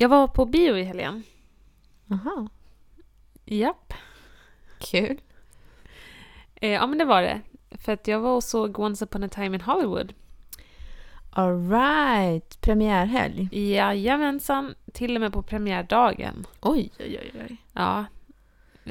[0.00, 1.22] Jag var på bio i helgen.
[2.10, 2.48] Aha,
[3.44, 3.94] Japp.
[4.78, 5.20] kul.
[6.54, 7.40] Eh, ja, men det var det.
[7.70, 10.12] För att jag var och såg Once upon a time in Hollywood.
[11.30, 13.48] Alright, premiärhelg.
[13.72, 16.46] Jajamensan, till och med på premiärdagen.
[16.60, 17.40] Oj, oj, oj.
[17.48, 17.56] oj.
[17.72, 18.04] Ja.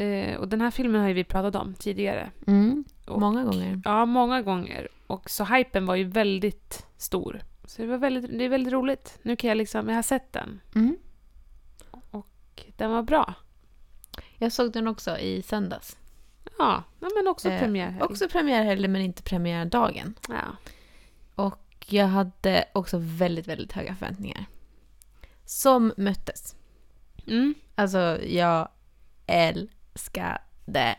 [0.02, 2.32] Eh, och den här filmen har ju vi pratat om tidigare.
[2.48, 3.82] Mm, Och- många gånger.
[3.86, 4.88] Ja, många gånger.
[5.08, 7.42] Och så hypen var ju väldigt stor.
[7.68, 9.20] Så det var väldigt, det är väldigt roligt.
[9.22, 10.62] Nu kan jag liksom, jag har sett den.
[10.76, 10.98] Mm.
[11.92, 13.34] Och den var bra.
[14.38, 15.98] Jag såg den också i söndags.
[16.58, 18.02] Ja, men också Eh, premiärhelg.
[18.02, 20.16] Också premiärhelg men inte premiärdagen.
[20.30, 20.58] Ja.
[21.36, 24.46] Och jag hade också väldigt, väldigt höga förväntningar.
[25.46, 26.56] Som möttes.
[27.28, 27.54] Mm.
[27.76, 28.70] Alltså, jag
[29.26, 30.40] älskade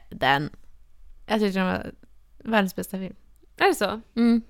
[0.08, 0.50] den.
[1.26, 1.92] Jag tyckte den var
[2.38, 3.16] världens bästa film.
[3.56, 4.00] Är det så?
[4.14, 4.42] Mm.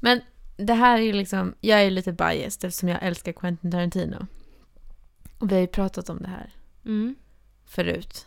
[0.00, 0.20] Men
[0.56, 4.26] det här är liksom, jag är lite biased eftersom jag älskar Quentin Tarantino.
[5.38, 6.50] Och vi har ju pratat om det här
[6.84, 7.14] Mm.
[7.64, 8.26] förut.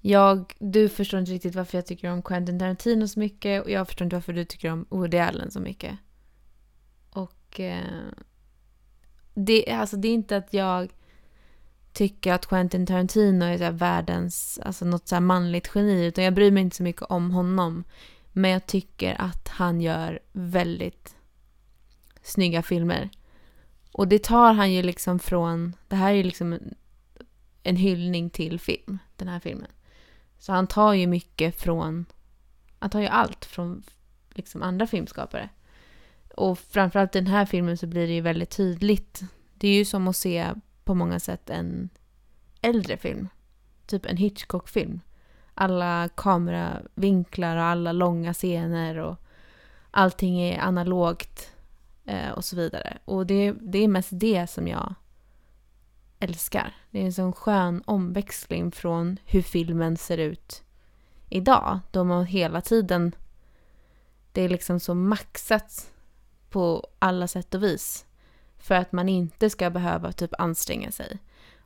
[0.00, 3.86] Jag, du förstår inte riktigt varför jag tycker om Quentin Tarantino så mycket och jag
[3.86, 5.98] förstår inte varför du tycker om Woody Allen så mycket.
[7.10, 8.08] Och eh,
[9.34, 10.92] det, alltså det är inte att jag
[11.92, 16.62] tycker att Quentin Tarantino är världens, alltså något så manligt geni, utan jag bryr mig
[16.62, 17.84] inte så mycket om honom.
[18.32, 21.16] Men jag tycker att han gör väldigt
[22.22, 23.10] snygga filmer.
[23.92, 26.74] Och det tar han ju liksom från, det här är ju liksom en,
[27.62, 29.70] en hyllning till film, den här filmen.
[30.38, 32.06] Så han tar ju mycket från,
[32.78, 33.82] han tar ju allt från
[34.30, 35.48] liksom andra filmskapare.
[36.36, 39.22] Och framförallt i den här filmen så blir det ju väldigt tydligt.
[39.54, 40.50] Det är ju som att se
[40.84, 41.88] på många sätt en
[42.60, 43.28] äldre film.
[43.86, 45.00] Typ en Hitchcock-film.
[45.62, 49.16] Alla kameravinklar och alla långa scener och
[49.90, 51.52] allting är analogt
[52.04, 52.98] eh, och så vidare.
[53.04, 54.94] Och det, det är mest det som jag
[56.18, 56.74] älskar.
[56.90, 60.62] Det är en sån skön omväxling från hur filmen ser ut
[61.28, 61.80] idag.
[61.90, 63.12] Då man hela tiden,
[64.32, 65.92] det är liksom så maxat
[66.50, 68.06] på alla sätt och vis.
[68.58, 71.18] För att man inte ska behöva typ anstränga sig.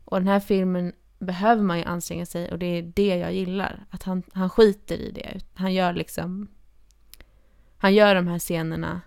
[0.04, 0.92] Och den här filmen
[1.24, 3.86] behöver man ju anstränga sig och det är det jag gillar.
[3.90, 5.40] Att han, han skiter i det.
[5.54, 6.48] Han gör liksom...
[7.78, 9.00] Han gör de här scenerna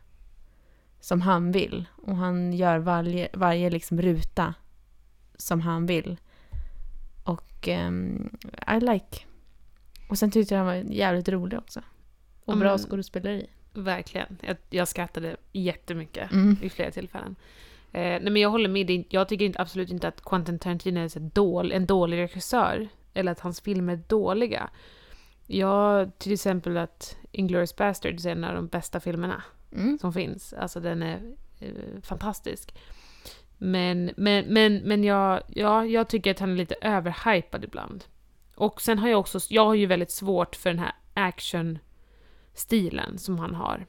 [1.00, 1.86] som han vill.
[1.96, 4.54] Och han gör varje, varje liksom ruta
[5.36, 6.18] som han vill.
[7.24, 8.30] Och ehm,
[8.78, 9.20] I like.
[10.10, 11.82] Och sen tyckte jag han var jävligt rolig också.
[12.46, 12.78] Och bra Mm.
[12.80, 13.48] skådespeleri.
[13.74, 14.38] Verkligen.
[14.42, 16.56] Jag, jag skrattade jättemycket Mm.
[16.62, 17.36] vid flera tillfällen.
[17.92, 19.06] Eh, nej men jag håller med.
[19.10, 22.88] Jag tycker inte, absolut inte att Quentin Tarantino är dålig, en dålig regissör.
[23.14, 24.70] Eller att hans filmer är dåliga.
[25.48, 29.98] Jag till exempel att Inglourious Basterds är en av de bästa filmerna Mm.
[30.00, 30.54] som finns.
[30.54, 32.76] Alltså den är eh, fantastisk.
[33.58, 38.04] Men, men, men, men jag, ja, jag tycker att han är lite överhypad ibland.
[38.56, 43.40] Och sen har jag också, jag har ju väldigt svårt för den här action-stilen som
[43.40, 43.86] han har.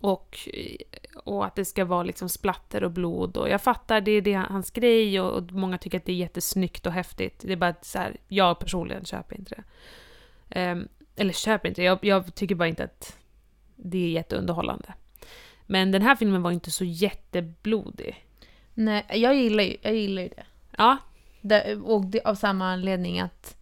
[0.00, 0.38] Och,
[1.24, 4.34] och att det ska vara liksom splatter och blod och jag fattar, det är det
[4.34, 7.42] hans grej och, och många tycker att det är jättesnyggt och häftigt.
[7.46, 9.64] Det är bara så här, jag personligen köper inte det.
[10.60, 13.18] Ehm, eller köper inte, jag, jag tycker bara inte att
[13.76, 14.94] det är jätteunderhållande.
[15.66, 18.26] Men den här filmen var inte så jätteblodig.
[18.74, 20.46] Nej, jag gillar ju, jag gillar ju det.
[20.78, 20.96] Ja,
[21.40, 23.56] det och det, av samma anledning att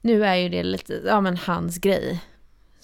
[0.00, 2.22] nu är ju det lite, ja men hans grej.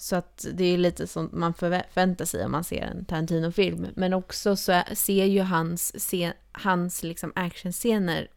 [0.03, 3.87] Så att det är lite som man förväntar sig om man ser en Tarantino-film.
[3.95, 8.27] Men också så ser ju hans, se, hans liksom actionscener,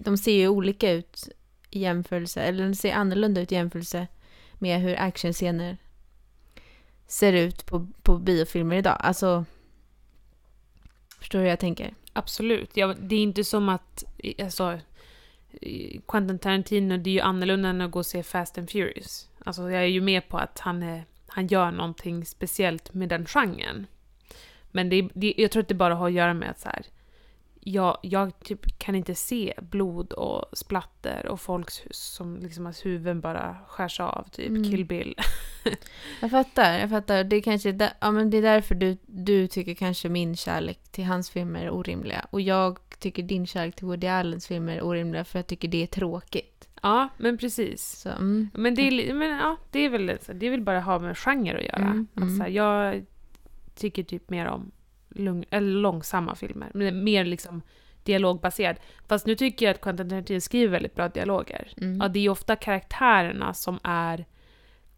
[0.00, 1.28] de ser ju olika ut
[1.70, 4.06] i jämförelse, eller de ser annorlunda ut i jämförelse
[4.54, 5.76] med hur actionscener
[7.06, 8.96] ser ut på, på biofilmer idag.
[9.00, 9.44] Alltså,
[11.18, 11.94] förstår du hur jag tänker?
[12.12, 12.76] absolut.
[12.76, 14.04] Ja, det är inte som att,
[14.42, 14.78] alltså,
[16.08, 19.29] Quentin Tarantino, det är ju annorlunda än att gå och se Fast and Furious.
[19.44, 23.26] Alltså jag är ju med på att han, är, han gör någonting speciellt med den
[23.26, 23.86] genren.
[24.70, 26.86] Men det, det, jag tror att det bara har att göra med att så här,
[27.60, 33.20] jag, jag typ kan inte se blod och splatter och folks som liksom hans huvuden
[33.20, 34.70] bara skärs av, typ Mm.
[34.70, 35.14] Kill Bill.
[36.20, 37.24] Jag fattar, jag fattar.
[37.24, 40.78] Det är kanske där, ja, men det är därför du, du tycker kanske min kärlek
[40.90, 42.26] till hans filmer är orimliga.
[42.30, 45.82] Och jag tycker din kärlek till Woody Allens filmer är orimliga för jag tycker det
[45.82, 46.59] är tråkigt.
[46.80, 47.82] Ja, men precis.
[48.00, 48.50] Så, mm.
[48.54, 51.56] Men det är, men, ja, det är väl det är väl bara ha med genre
[51.58, 51.84] att göra.
[51.90, 52.52] Mm, Att, mm.
[52.54, 53.04] jag
[53.74, 54.70] tycker typ mer om
[55.08, 55.44] lugn,
[55.82, 56.92] långsamma filmer.
[56.92, 57.62] Mer liksom
[58.04, 58.76] dialogbaserad.
[59.08, 61.72] Fast nu tycker jag att Quentin Tarantino skriver väldigt bra dialoger.
[61.76, 61.98] Mm.
[62.00, 64.24] Ja, det är ju ofta karaktärerna som är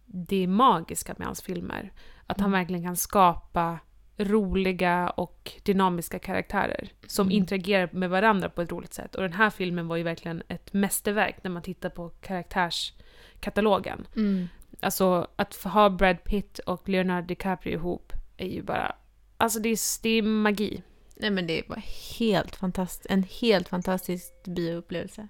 [0.06, 1.92] det magiska med hans filmer.
[2.26, 2.60] Att han Mm.
[2.60, 3.78] verkligen kan skapa
[4.24, 7.36] roliga och dynamiska karaktärer som Mm.
[7.36, 9.14] interagerar med varandra på ett roligt sätt.
[9.14, 14.06] Och den här filmen var ju verkligen ett mästerverk när man tittar på karaktärskatalogen.
[14.16, 14.48] Mm.
[14.80, 18.96] Alltså att ha Brad Pitt och Leonardo DiCaprio ihop är ju bara...
[19.36, 20.82] Alltså det är, det är magi.
[21.16, 21.82] Nej men det var
[22.18, 23.06] helt fantastiskt.
[23.10, 25.28] En helt fantastisk bioupplevelse.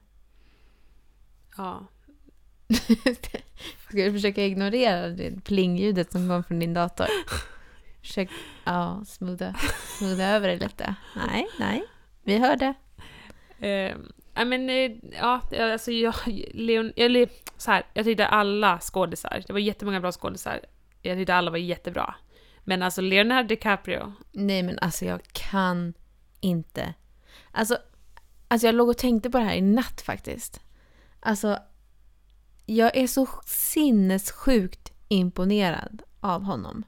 [1.56, 1.86] Ja.
[3.88, 7.06] Ska du försöka ignorera det plingljudet som kom från din dator?
[8.02, 8.30] Försök
[8.64, 9.54] ja, smootha,
[9.98, 10.94] smootha över det lite.
[11.16, 11.84] Nej, nej.
[12.22, 12.74] Vi hörde.
[13.58, 13.96] Eh,
[14.42, 14.90] I men, eh,
[15.20, 16.14] ja, alltså jag,
[16.54, 20.60] Leon, eller så här, jag tyckte alla skådisar, det var jättemånga bra skådisar,
[21.02, 22.14] jag tyckte alla var jättebra.
[22.64, 25.94] Men alltså Leonardo DiCaprio, Nej men alltså jag kan
[26.40, 26.94] inte.
[27.50, 27.78] Alltså,
[28.48, 30.60] alltså jag låg och tänkte på det här i natt faktiskt.
[31.20, 31.58] Alltså,
[32.66, 36.84] jag är så sinnessjukt imponerad av honom.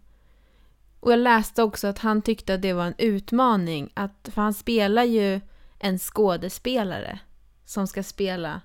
[1.05, 3.91] Och jag läste också att han tyckte att det var en utmaning.
[3.95, 5.41] Att, för han spelar ju
[5.79, 7.19] en skådespelare
[7.65, 8.61] som ska spela.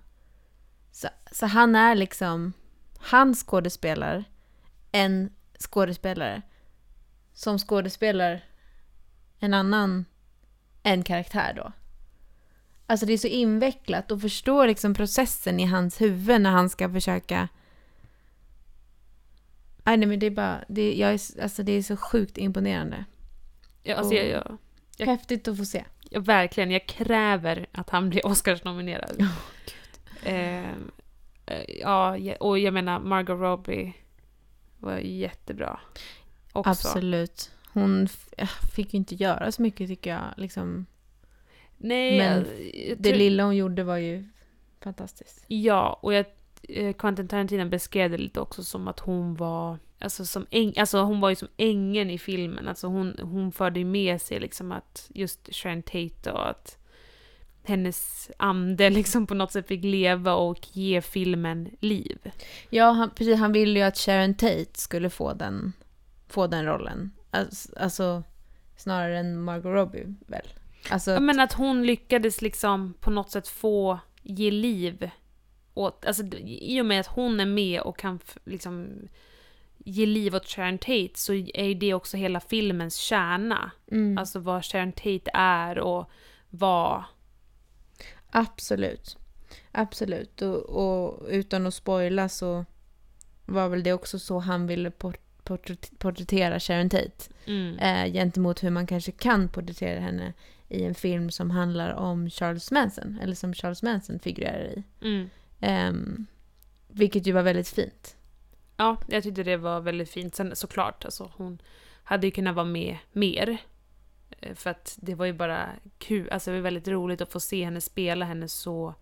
[0.92, 2.54] Så, så han är liksom,
[3.00, 4.24] han skådespelar
[4.92, 6.42] en skådespelare
[7.34, 8.44] som skådespelar
[9.40, 10.06] en annan
[10.84, 11.72] en karaktär då.
[12.86, 16.90] Alltså det är så invecklat och förstå liksom processen i hans huvud när han ska
[16.90, 17.48] försöka...
[19.90, 20.64] Nej, nej men det är bara...
[20.68, 23.06] Det, jag är, alltså det är så sjukt imponerande.
[23.84, 24.58] ja, alltså jag, jag,
[24.98, 25.86] Jag- Häftigt att få se.
[26.10, 29.16] jag, verkligen, jag kräver att han blir Oscarsnominerad.
[29.20, 29.28] Ja,
[30.24, 30.70] Eh,
[31.46, 33.94] eh, ja, ja, och jag menar Margot Robbie
[34.78, 35.80] var jättebra.
[36.54, 36.70] Också.
[36.70, 37.52] Absolut.
[37.74, 38.08] Hon
[38.38, 40.34] äh, fick ju inte göra så mycket tycker jag.
[40.38, 40.86] Liksom,
[41.78, 42.46] Nej, Men jag,
[42.90, 44.30] jag det lilla hon gjorde var ju
[44.84, 45.46] fantastiskt.
[45.48, 46.26] Ja, och jag, eh,
[46.98, 51.20] Quentin Tarantino beskrev det lite också som att hon var Alltså, som äng, alltså hon
[51.20, 52.68] var ju som ängeln i filmen.
[52.68, 56.78] Alltså hon, hon förde ju med sig liksom att just Sharon Tate och att
[57.64, 62.32] hennes ande liksom på något sätt fick leva och ge filmen liv.
[62.70, 63.40] Ja, han, precis.
[63.40, 65.74] Han ville ju att Sharon Tate skulle få den,
[66.28, 67.12] få den rollen.
[67.32, 68.24] Alltså, alltså
[68.78, 70.48] snarare än Margot Robbie väl?
[70.90, 75.10] Alltså, Ja, men att hon lyckades liksom på något sätt få ge liv
[75.80, 78.90] åt, alltså i och med att hon är med och kan liksom
[79.78, 83.72] ge liv åt Sharon Tate så är det också hela filmens kärna.
[83.92, 86.10] mm, Alltså vad Sharon Tate är och
[86.50, 87.04] vad...
[88.30, 89.18] absolut.
[89.72, 90.42] Absolut.
[90.42, 92.66] Och, och utan att spoila så
[93.46, 97.12] var väl det också så han ville port, porträtt- porträttera Sharon Tate.
[97.46, 97.78] Mm.
[97.80, 100.34] Eh, gentemot hur man kanske kan porträttera henne
[100.70, 103.20] i en film som handlar om Charles Manson.
[103.22, 104.84] Eller som Charles Manson figurerar i.
[105.02, 105.30] Mm.
[105.60, 106.26] Ehm,
[106.88, 108.16] vilket ju var väldigt fint.
[108.78, 110.36] Ja, jag tyckte det var väldigt fint.
[110.36, 111.62] Sen såklart, alltså hon
[112.04, 113.58] hade ju kunnat vara med mer.
[114.40, 117.40] Eh, För att det var ju bara kul, alltså det var väldigt roligt att få
[117.40, 118.94] se henne spela henne så,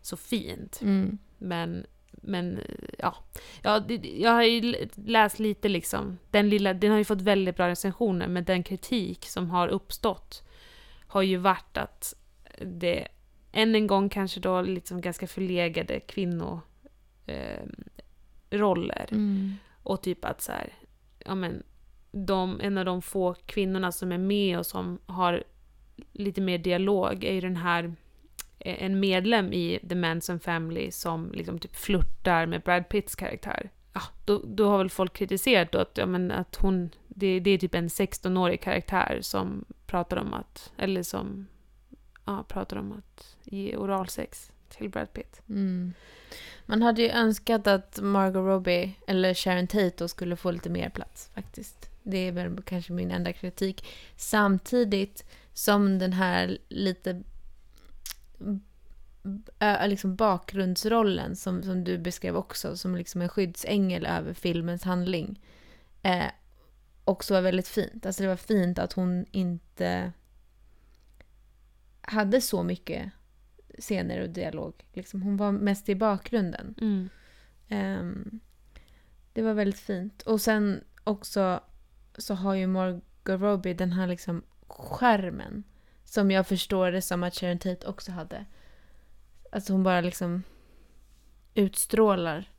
[0.00, 0.80] så fint.
[0.82, 1.18] Mm.
[1.38, 2.60] Men, men
[2.98, 3.16] ja.
[3.62, 6.18] ja det, jag har ju läst lite liksom.
[6.30, 10.42] Den lilla, den har ju fått väldigt bra recensioner, men den kritik som har uppstått
[11.06, 12.14] har ju varit att
[12.60, 13.08] det
[13.54, 16.60] än en gång kanske då liksom ganska förlegade kvinnoroller.
[17.26, 17.68] Eh,
[18.50, 19.06] roller.
[19.10, 19.54] Mm.
[19.82, 20.72] Och typ att så här,
[21.18, 21.62] ja men,
[22.10, 25.44] de, en av de få kvinnorna som är med och som har
[26.12, 27.94] lite mer dialog är ju den här
[28.58, 33.70] eh, en medlem i The Manson Family som liksom typ flörtar med Brad Pitts karaktär.
[33.92, 37.50] Ja, då, då har väl folk kritiserat då att, ja, men att hon, det, det
[37.50, 41.46] är typ en 16-årig karaktär som pratar om att, eller som,
[42.24, 45.42] ja, pratar om att ge oralsex till Brad Pitt.
[45.48, 45.92] Mm.
[46.66, 51.30] Man hade ju önskat att Margot Robbie eller Sharon Tate skulle få lite mer plats
[51.34, 51.90] faktiskt.
[52.02, 53.86] Det är väl kanske min enda kritik.
[54.16, 57.22] Samtidigt som den här lite
[59.86, 65.40] liksom bakgrundsrollen som, som du beskrev också, som liksom en skyddsängel över filmens handling,
[66.02, 66.26] eh,
[67.04, 68.06] också var väldigt fint.
[68.06, 70.12] Alltså det var fint att hon inte
[72.06, 73.12] hade så mycket
[73.78, 74.84] scener och dialog.
[74.92, 76.74] Liksom, hon var mest i bakgrunden.
[76.80, 77.08] Mm.
[77.68, 78.40] Ehm,
[79.32, 80.22] det var väldigt fint.
[80.22, 81.60] Och sen också
[82.18, 85.64] så har ju Margot Robbie den här liksom skärmen.
[86.04, 88.46] Som jag förstår det som att Sharon Tate också hade.
[89.52, 90.42] Alltså hon bara liksom
[91.54, 92.50] utstrålar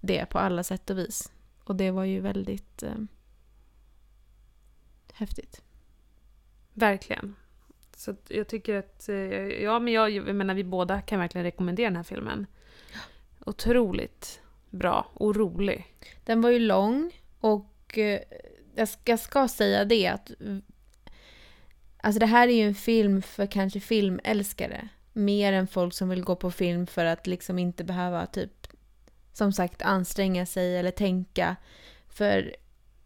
[0.00, 1.32] det på alla sätt och vis.
[1.64, 2.96] Och det var ju väldigt eh,
[5.12, 5.62] häftigt.
[6.72, 7.34] Verkligen.
[7.96, 9.16] Så jag tycker att, eh,
[9.62, 12.46] ja men jag, jag menar vi båda kan verkligen rekommendera den här filmen.
[13.46, 15.86] Otroligt bra och rolig.
[16.24, 18.20] Den var ju lång och eh,
[18.74, 20.30] jag ska, jag ska säga det att
[22.06, 24.88] Alltså det här är ju en film för kanske filmälskare.
[25.12, 28.66] Mer än folk som vill gå på film för att liksom inte behöva typ
[29.32, 31.56] som sagt anstränga sig eller tänka.
[32.08, 32.56] För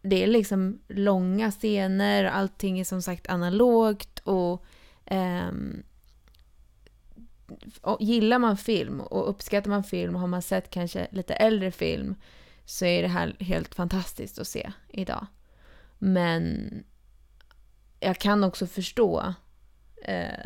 [0.02, 4.64] det är liksom långa scener, allting är som sagt analogt och,
[5.10, 5.82] um,
[7.80, 11.70] och gillar man film och uppskattar man film och har man sett kanske lite äldre
[11.70, 12.14] film
[12.64, 15.26] så är det här helt fantastiskt att se idag.
[15.98, 16.70] Men
[18.00, 19.34] jag kan också förstå
[20.02, 20.44] eh,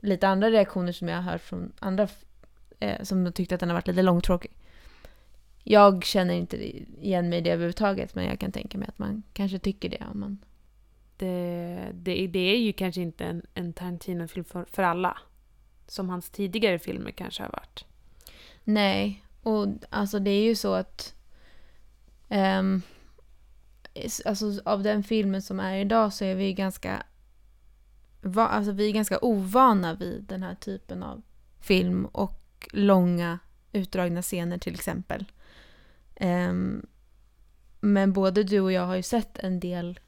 [0.00, 2.08] lite andra reaktioner som jag har hört från andra
[2.80, 4.52] eh, som tyckte att den har varit lite långtråkig.
[5.62, 6.56] Jag känner inte
[7.04, 10.04] igen mig i det överhuvudtaget men jag kan tänka mig att man kanske tycker det
[10.12, 10.38] om man...
[11.16, 15.18] Det, eh, det, det är ju kanske inte en, en Tarantino-film för, för alla.
[15.86, 17.84] Som hans tidigare filmer kanske har varit.
[18.64, 21.14] Nej, och alltså det är ju så att...
[22.28, 22.82] Um,
[24.24, 27.02] alltså av den filmen som är idag så är vi ganska
[28.20, 31.22] va, alltså vi är ganska ovana vid den här typen av
[31.60, 33.38] film och långa
[33.72, 35.24] utdragna scener till exempel.
[36.20, 36.86] Um,
[37.80, 40.00] men både du och jag har ju sett en del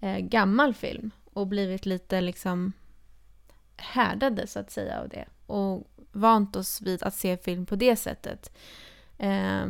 [0.00, 2.72] eh, gammal film och blivit lite liksom
[3.76, 5.26] härdade så att säga av det.
[5.46, 8.56] Och vant oss vid att se film på det sättet.
[9.18, 9.66] Eh,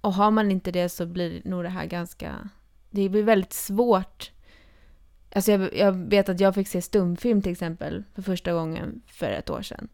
[0.00, 2.48] och har man inte det så blir nog det här ganska...
[2.90, 4.30] Det blir väldigt svårt.
[5.32, 9.30] Alltså jag, jag vet att jag fick se stumfilm till exempel för första gången för
[9.30, 9.88] ett år sedan.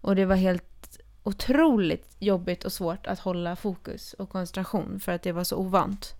[0.00, 5.22] Och det var helt otroligt jobbigt och svårt att hålla fokus och koncentration för att
[5.22, 6.14] det var så ovant.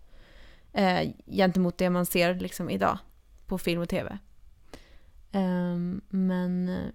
[0.79, 2.99] Eh, gentemot det man ser liksom idag
[3.47, 4.19] på film och tv.
[5.33, 5.77] Eh,
[6.09, 6.87] men eh,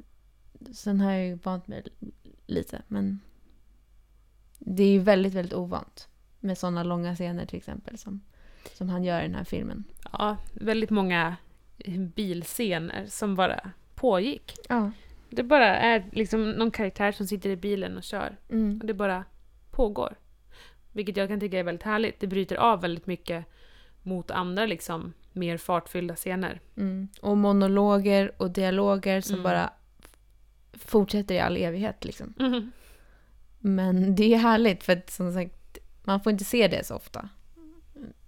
[0.73, 1.83] sen har jag ju vant mig
[2.47, 2.81] lite.
[2.87, 3.19] Men
[4.59, 6.07] det är ju väldigt, väldigt ovant.
[6.39, 8.21] Med sådana långa scener till exempel som,
[8.73, 9.83] som han gör i den här filmen.
[10.11, 11.35] Ja, väldigt många
[12.15, 14.55] bilscener som bara pågick.
[14.69, 14.91] Ja.
[15.29, 18.37] Det bara är liksom någon karaktär som sitter i bilen och kör.
[18.49, 18.79] Mm.
[18.81, 19.25] Och det bara
[19.71, 20.15] pågår.
[20.91, 22.19] Vilket jag kan tycka är väldigt härligt.
[22.19, 23.45] Det bryter av väldigt mycket
[24.03, 26.59] mot andra liksom mer fartfyllda scener.
[26.77, 27.07] Mm.
[27.21, 29.43] Och monologer och dialoger som Mm.
[29.43, 29.69] bara
[30.73, 32.33] fortsätter i all evighet liksom.
[32.39, 32.71] Mhm.
[33.59, 37.29] Men det är härligt för att som sagt man får inte se det så ofta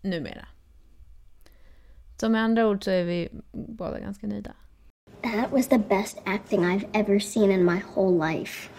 [0.01, 0.45] numera.
[2.17, 4.51] Så med andra ord så är vi båda ganska nöjda.
[5.21, 8.69] That was the best acting I've ever seen in my whole life.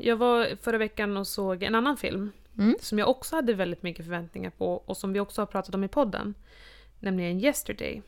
[0.00, 2.76] Jag var förra veckan och såg en annan film Mm.
[2.80, 5.84] som jag också hade väldigt mycket förväntningar på och som vi också har pratat om
[5.84, 6.34] i podden.
[7.00, 8.02] Nämligen Yesterday.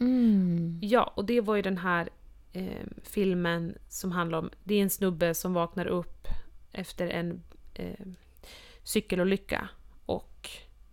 [0.00, 0.78] Mm.
[0.82, 2.08] Ja, och det var ju den här
[2.52, 6.28] eh, filmen som handlar om, det är en snubbe som vaknar upp
[6.72, 7.42] efter en
[7.74, 8.06] eh,
[8.82, 9.68] cykelolycka
[10.06, 10.50] och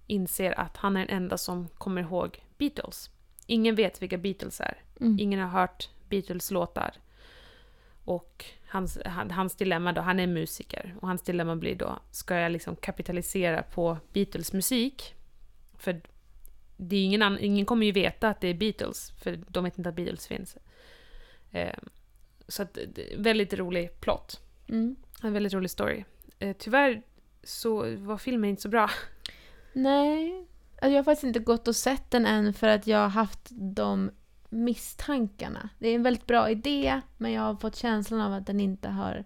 [0.08, 3.10] inser att han är den enda som kommer ihåg Beatles.
[3.46, 4.77] Ingen vet vilka Beatles är.
[5.00, 5.20] Mm.
[5.20, 6.94] Ingen har hört Beatles låtar.
[8.07, 12.35] Och hans, han, hans dilemma då, han är musiker, och hans dilemma blir då, ska
[12.35, 15.15] jag liksom kapitalisera på Beatles musik?
[15.77, 16.01] För
[16.77, 19.77] det är ingen, annan, ingen kommer ju veta att det är Beatles, för de vet
[19.77, 20.57] inte att Beatles finns.
[21.51, 21.77] Eh,
[22.47, 22.77] så att,
[23.17, 24.41] väldigt rolig plott.
[24.69, 24.95] Mm.
[25.23, 26.03] En väldigt rolig story.
[26.39, 27.01] Eh, tyvärr
[27.43, 28.89] så var filmen inte så bra.
[29.73, 33.09] Nej, alltså jag har faktiskt inte gått och sett den än för att jag har
[33.09, 34.11] haft de
[34.49, 35.69] misstankarna.
[35.79, 38.89] Det är en väldigt bra idé men jag har fått känslan av att den inte
[38.89, 39.23] har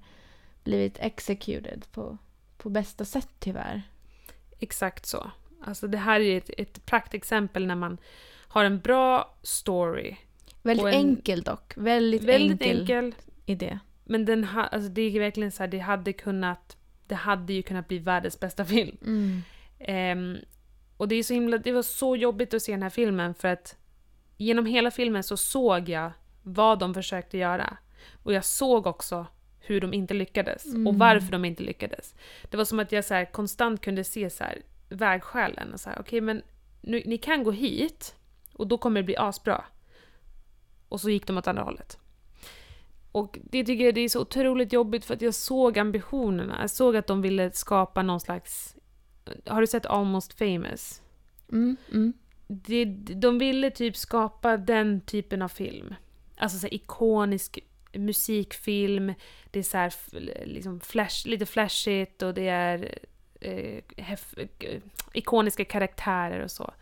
[0.63, 2.17] blivit executed på,
[2.57, 3.81] på bästa sätt tyvärr.
[4.59, 5.31] Exakt så.
[5.63, 7.97] Alltså det här är ett, ett praktexempel när man
[8.47, 10.15] har en bra story.
[10.61, 11.73] Väldigt en- enkel dock.
[11.77, 13.13] Väldigt, Väldigt enkel, enkel.
[13.45, 13.79] idé.
[14.03, 17.61] Men den ha, alltså det är verkligen så här, det hade kunnat, det hade ju
[17.63, 18.97] kunnat bli världens bästa film.
[19.01, 19.41] Mm.
[19.79, 20.37] Ehm,
[20.97, 23.47] och det är så himla, det var så jobbigt att se den här filmen för
[23.47, 23.75] att
[24.43, 26.11] genom hela filmen så såg jag
[26.43, 27.77] vad de försökte göra.
[28.23, 29.25] Och jag såg också
[29.59, 30.97] hur de inte lyckades och Mm.
[30.97, 32.15] varför de inte lyckades.
[32.49, 36.21] Det var som att jag så här, konstant kunde se så här, vägskälen och okej
[36.21, 36.41] men
[36.81, 38.15] nu, ni kan gå hit
[38.53, 39.65] och då kommer det bli asbra.
[40.89, 41.97] Och så gick de åt andra hållet.
[43.11, 46.57] Och det tycker jag det är så otroligt jobbigt för att jag såg ambitionerna.
[46.61, 48.75] Jag såg att de ville skapa någon slags...
[49.45, 51.01] Har du sett Almost famous?
[51.51, 52.13] Mm, mm.
[52.51, 55.95] Det, de ville typ skapa den typen av film.
[56.37, 57.59] Alltså så här ikonisk
[57.93, 59.13] musikfilm,
[59.51, 59.93] det är så här
[60.45, 62.97] liksom flash, lite flashigt och det är
[63.41, 64.79] eh, hef, eh,
[65.13, 66.73] ikoniska karaktärer och så.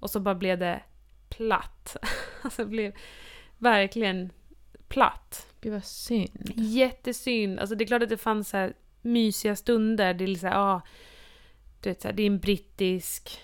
[0.00, 0.82] Och så bara blev det
[1.28, 1.96] platt.
[2.42, 2.92] alltså det blev
[3.58, 4.32] verkligen
[4.88, 5.46] platt.
[5.60, 6.52] Gud vad synd.
[6.54, 7.58] Jättesynd.
[7.60, 10.14] Alltså det är klart att det fanns så här mysiga stunder.
[10.14, 10.80] Det är liksom, ah,
[11.80, 13.40] Du vet, så här, det är en brittisk,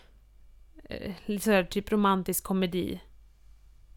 [0.84, 3.00] eh, lite så här, typ romantisk komedi.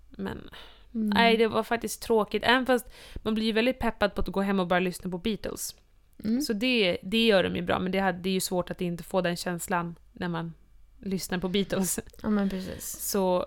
[0.10, 0.50] Men
[0.96, 1.10] Mm.
[1.10, 2.44] nej, det var faktiskt tråkigt.
[2.46, 5.18] Även fast man blir ju väldigt peppad på att gå hem och bara lyssna på
[5.18, 5.76] Beatles.
[6.24, 6.42] Mm.
[6.42, 9.04] Så det, det gör de ju bra, men det, det är ju svårt att inte
[9.04, 10.54] få den känslan när man
[11.00, 12.00] lyssnar på Beatles.
[12.24, 12.86] Ja, men precis.
[13.02, 13.46] Så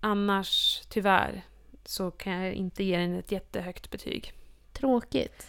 [0.00, 1.42] annars, tyvärr,
[1.84, 4.32] så kan jag inte ge den ett jättehögt betyg.
[4.72, 5.46] Tråkigt.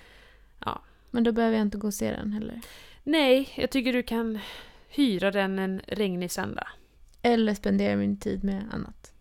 [0.65, 0.81] Ja.
[1.11, 2.61] Men då behöver jag inte gå och se den heller.
[3.03, 4.39] Nej, jag tycker du kan
[4.89, 6.67] hyra den en regnig söndag.
[7.21, 9.13] Eller spendera min tid med annat.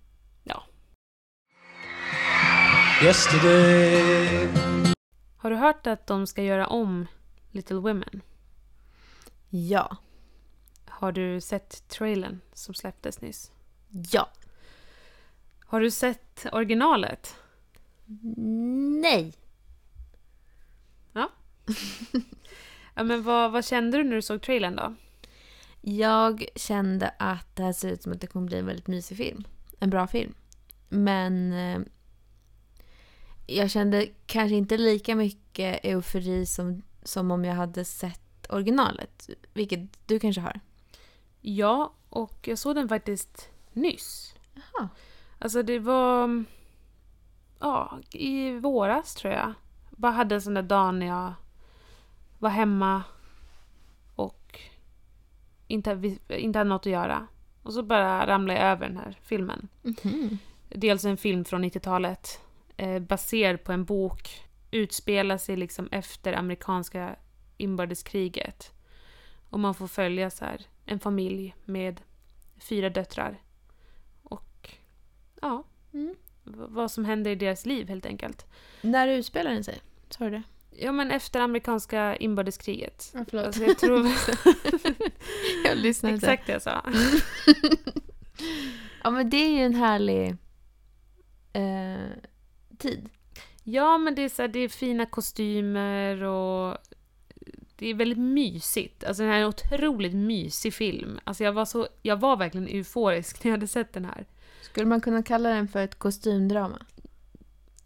[3.02, 4.48] Yesterday.
[5.36, 7.06] Har du hört att de ska göra om
[7.50, 8.22] Little Women?
[9.48, 9.96] Ja.
[10.86, 13.50] Har du sett trailern som släpptes nyss?
[14.12, 14.28] Ja.
[15.66, 17.36] Har du sett originalet?
[19.02, 19.34] Nej.
[21.12, 21.30] Ja,
[23.04, 24.94] men vad, vad kände du när du såg trailern då?
[25.80, 29.16] Jag kände att det här ser ut som att det kommer bli en väldigt mysig
[29.16, 29.44] film.
[29.80, 30.34] En bra film.
[30.88, 31.80] Men eh,
[33.46, 39.30] jag kände kanske inte lika mycket eufori som, som om jag hade sett originalet.
[39.52, 40.60] Vilket du kanske har.
[41.40, 44.34] Ja, och jag såg den faktiskt nyss.
[44.54, 44.88] Jaha.
[45.38, 46.44] Alltså det var...
[47.60, 49.52] Ja, i våras tror jag.
[49.90, 51.32] Bara hade en sån där dag när jag
[52.38, 53.02] var hemma
[55.68, 57.26] inte, inte hade något att göra.
[57.62, 59.68] Och så bara ramlade jag över den här filmen.
[59.82, 60.38] Mhm.
[60.68, 62.40] Dels en film från 90-talet
[62.76, 64.44] eh, baserad på en bok.
[64.70, 67.16] Utspelar sig liksom efter amerikanska
[67.56, 68.72] inbördeskriget.
[69.50, 72.00] Och man får följa så här, en familj med
[72.60, 73.38] fyra döttrar.
[74.22, 74.70] Och
[75.42, 76.14] ja, Mm.
[76.44, 78.46] v- vad som händer i deras liv helt enkelt.
[78.82, 79.78] När utspelar den sig?
[80.08, 80.42] Sa du det?
[80.80, 83.10] Ja men efter amerikanska inbördeskriget.
[83.14, 83.46] Ja, förlåt.
[83.46, 84.06] Alltså, jag tror...
[85.64, 86.26] jag lyssnar inte.
[86.26, 86.82] Exakt det jag sa.
[89.02, 90.36] Ja, men det är ju en härlig
[91.52, 92.10] eh,
[92.78, 93.08] tid.
[93.64, 96.76] Ja, men det är, så här, det är fina kostymer och
[97.76, 99.04] det är väldigt mysigt.
[99.04, 101.20] Alltså den här är en otroligt mysig film.
[101.24, 104.26] Alltså jag var, så, jag var verkligen euforisk när jag hade sett den här.
[104.62, 106.86] Skulle man kunna kalla den för ett kostymdrama?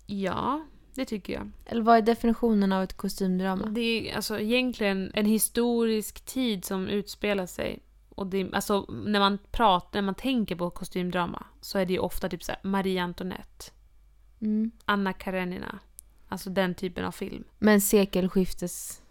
[0.07, 0.61] Ja,
[0.95, 1.51] det tycker jag.
[1.67, 3.67] Eller vad är definitionen av ett kostymdrama?
[3.67, 7.79] Det är alltså egentligen en historisk tid som utspelar sig.
[8.09, 11.99] Och det, alltså, när man pratar, när man tänker på kostymdrama så är det ju
[11.99, 13.65] ofta typ så Marie Antoinette,
[14.41, 14.71] Mm.
[14.85, 15.79] Anna Karenina.
[16.29, 17.45] Alltså den typen av film.
[17.59, 19.03] Men sekelskiftes...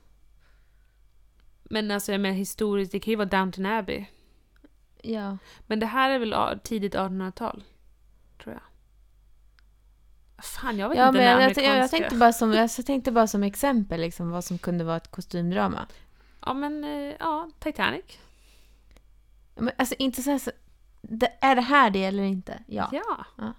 [1.63, 4.05] Men alltså jag menar historiskt, det kan ju vara Downton Abbey.
[5.01, 5.37] Ja.
[5.67, 7.63] Men det här är väl tidigt 1800-tal?
[10.41, 10.45] Jag.
[10.45, 11.77] Fan, jag vet Ja, inte men jag, jag, amerikanska...
[11.77, 15.11] jag, tänkte bara som, jag tänkte bara som exempel liksom, vad som kunde vara ett
[15.11, 15.87] kostymdrama.
[16.45, 18.05] Ja, men eh, ja, Titanic.
[19.55, 20.51] Men, alltså inte så här, så,
[21.01, 22.63] det, är det här det eller inte?
[22.67, 22.89] Ja.
[22.91, 23.25] Ja.
[23.37, 23.53] Ja.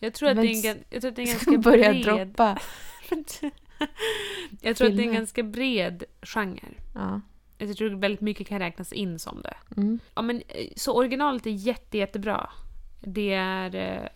[0.00, 1.70] Jag tror att Men det är en, jag tror att det är en Ska ganska
[1.70, 2.04] börja bred...
[2.04, 2.58] droppa.
[4.60, 6.74] jag tror att det är en ganska bred genre.
[6.94, 7.20] Ja.
[7.58, 9.56] Jag tror att väldigt mycket kan räknas in som det.
[9.76, 9.98] Mm.
[10.14, 12.50] Ja, men, eh, så originalet är jätte, jättebra.
[13.00, 14.08] Det är eh,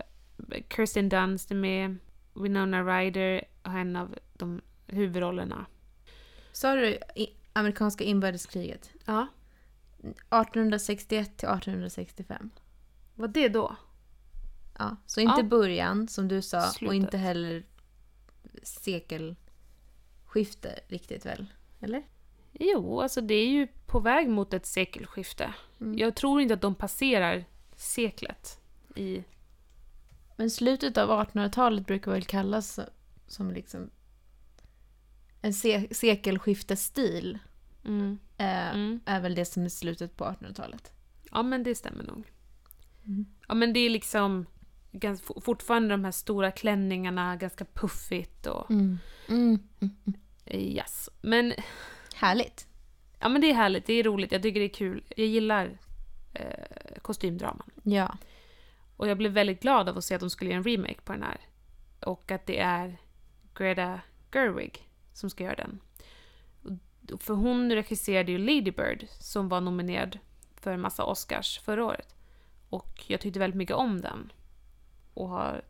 [0.68, 1.96] Kirsten Dunst är med,
[2.34, 5.66] Winona Ryder har en av de huvudrollerna.
[6.52, 6.98] Sa du
[7.52, 8.90] amerikanska inbördeskriget?
[9.04, 9.26] Ja.
[9.98, 12.50] 1861 till 1865.
[13.14, 13.76] Var det då?
[14.78, 15.42] Ja, så inte Ja.
[15.42, 16.94] början som du sa och Slutet.
[16.94, 17.64] inte heller
[18.62, 21.46] sekelskifte riktigt väl?
[21.80, 22.02] Eller?
[22.52, 25.54] Jo, alltså det är ju på väg mot ett sekelskifte.
[25.80, 25.98] Mm.
[25.98, 27.44] Jag tror inte att de passerar
[27.76, 28.60] seklet
[28.96, 29.24] i...
[30.42, 32.78] Men slutet av 1800-talet brukar väl kallas
[33.26, 33.90] som liksom
[35.40, 37.38] en se- sekelskiftesstil.
[37.84, 38.18] Mm.
[38.38, 39.00] Eh, Mm.
[39.06, 40.92] Är väl det som är slutet på 1800-talet.
[41.30, 42.32] Ja, men det stämmer nog.
[43.06, 43.26] Mm.
[43.48, 44.46] Ja, men det är liksom
[44.92, 48.98] gans, for- fortfarande de här stora klänningarna, ganska puffigt och Mm.
[49.28, 49.58] Mm.
[50.46, 51.08] Yes.
[51.20, 51.52] Men,
[52.14, 52.66] Härligt.
[53.18, 55.04] ja, men det är härligt, det är roligt, jag tycker det är kul.
[55.16, 55.78] Jag gillar
[56.34, 57.70] eh, kostymdraman.
[57.82, 58.16] Ja.
[59.02, 61.12] Och jag blev väldigt glad av att se att de skulle göra en remake på
[61.12, 61.40] den här.
[62.00, 62.96] Och att det är
[63.54, 64.00] Greta
[64.32, 65.80] Gerwig som ska göra den.
[67.18, 70.18] För hon regisserade ju Lady Bird som var nominerad
[70.56, 72.14] för en massa Oscars förra året.
[72.68, 74.32] Och jag tyckte väldigt mycket om den.
[75.14, 75.64] Och har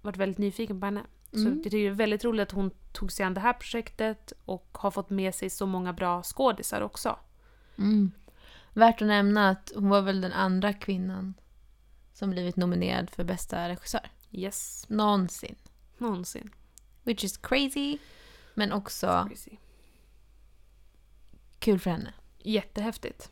[0.00, 1.02] varit väldigt nyfiken på henne.
[1.30, 1.52] Så Mm.
[1.54, 4.78] jag tycker det är väldigt roligt att hon tog sig an det här projektet och
[4.80, 7.18] har fått med sig så många bra skådisar också.
[7.78, 8.12] Mm.
[8.72, 11.34] Värt att nämna att hon var väl den andra kvinnan
[12.22, 14.10] som blivit nominerad för bästa regissör.
[14.30, 15.54] Yes, Någonsin.
[15.98, 16.50] någonsin.
[17.02, 17.98] Which is crazy.
[18.54, 19.56] Men också Crazy.
[21.58, 22.14] kul för henne.
[22.38, 23.30] jättehäftigt.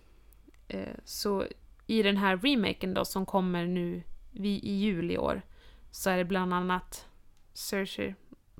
[0.68, 1.46] Eh, så
[1.86, 5.42] i den här remaken då som kommer nu i jul i år
[5.90, 7.06] så är det bland annat
[7.52, 8.14] Saoirse,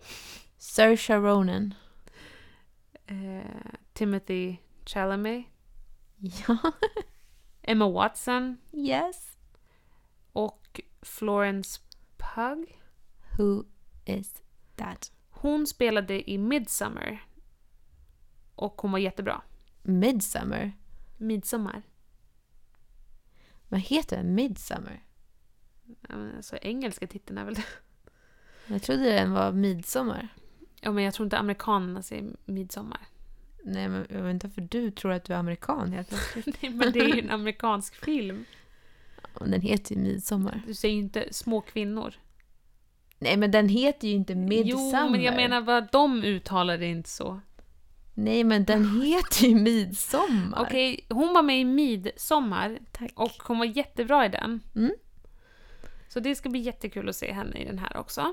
[0.58, 1.74] Saoirse Ronan.
[3.06, 5.44] eh, Timothy Chalamet,
[6.16, 6.56] Ja.
[7.62, 9.29] Emma Watson Yes.
[11.02, 11.80] Florence
[12.16, 12.66] Pugh.
[13.38, 13.64] Who
[14.04, 14.42] is
[14.76, 15.12] that?
[15.30, 17.24] Hon spelade i Midsummer.
[18.54, 19.42] Och hon var jättebra.
[19.82, 20.72] Midsummer.
[21.16, 21.82] Midsommar.
[23.68, 24.34] Vad heter den?
[24.34, 25.04] Midsummer?
[26.08, 27.64] Alltså engelska titeln är väl det.
[28.66, 30.28] Jag trodde den var midsommar.
[30.80, 33.00] Ja, men jag tror inte amerikanerna säger midsommar.
[33.64, 36.46] Nej, men jag vet inte varför du tror att du är amerikan helt plötsligt.
[36.62, 38.44] Nej, men det är ju en amerikansk film.
[39.38, 40.62] Den heter ju midsommar.
[40.66, 42.14] Du säger ju inte små kvinnor.
[43.18, 45.04] Nej, men den heter ju inte midsummer.
[45.04, 47.40] Jo, men jag menar vad de uttalar det inte så.
[48.14, 50.62] Nej, men den heter ju midsommar.
[50.62, 53.12] Okej, hon var med i Midsommar Tack.
[53.14, 54.60] och hon var jättebra i den.
[54.76, 54.92] Mm.
[56.08, 58.32] Så det ska bli jättekul att se henne i den här också.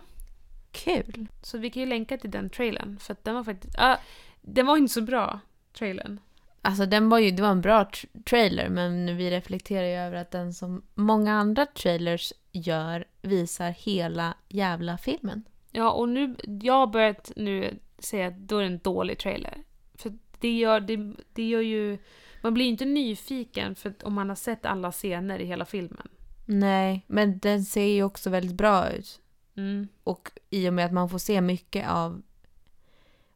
[0.72, 1.28] Kul.
[1.42, 3.76] Så vi kan ju länka till den trailern, för att den var faktiskt...
[3.78, 4.00] Ja,
[4.42, 5.40] den var inte så bra,
[5.74, 6.20] trailern.
[6.68, 10.18] Alltså den var ju, det var en bra tr- trailer men vi reflekterar ju över
[10.18, 15.44] att den som många andra trailers gör visar hela jävla filmen.
[15.72, 19.58] Ja, och nu, jag har börjat nu säga att då är det en dålig trailer.
[19.96, 21.98] För det gör, det, det gör ju...
[22.42, 26.08] Man blir ju inte nyfiken för om man har sett alla scener i hela filmen.
[26.46, 29.22] Nej, men den ser ju också väldigt bra ut.
[29.56, 29.88] Mm.
[30.04, 32.22] Och i och med att man får se mycket av,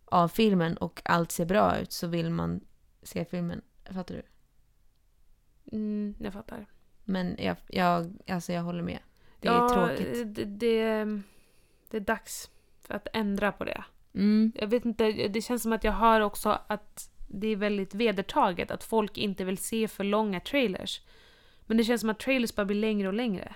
[0.06, 2.62] av filmen och allt ser bra ut så vill man
[3.04, 3.62] se filmen.
[3.94, 4.22] Fattar du?
[5.78, 6.66] Mm, jag fattar.
[7.04, 9.00] Men jag, jag, alltså jag håller med.
[9.40, 10.36] Det är ja, tråkigt.
[10.36, 11.06] Det, det,
[11.90, 12.50] det är dags
[12.82, 13.84] för att ändra på det.
[14.14, 14.52] Mm.
[14.56, 18.72] Jag vet inte, det känns som att jag hör också att det är väldigt vedertaget
[18.72, 21.02] att folk inte vill se för långa trailers.
[21.66, 23.56] Men det känns som att trailers bara blir längre och längre.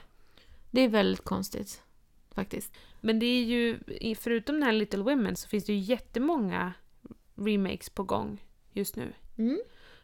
[0.72, 1.84] Det är väldigt konstigt.
[2.32, 2.74] Faktiskt.
[3.02, 3.80] Men det är ju,
[4.16, 6.74] förutom den här Little Women så finns det ju jättemånga
[7.36, 9.14] remakes på gång just nu.
[9.38, 9.60] Mm.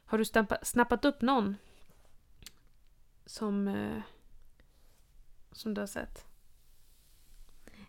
[0.05, 1.55] Har du stampa, snappat upp någon?
[3.25, 4.01] Som, eh,
[5.51, 6.25] som du har sett?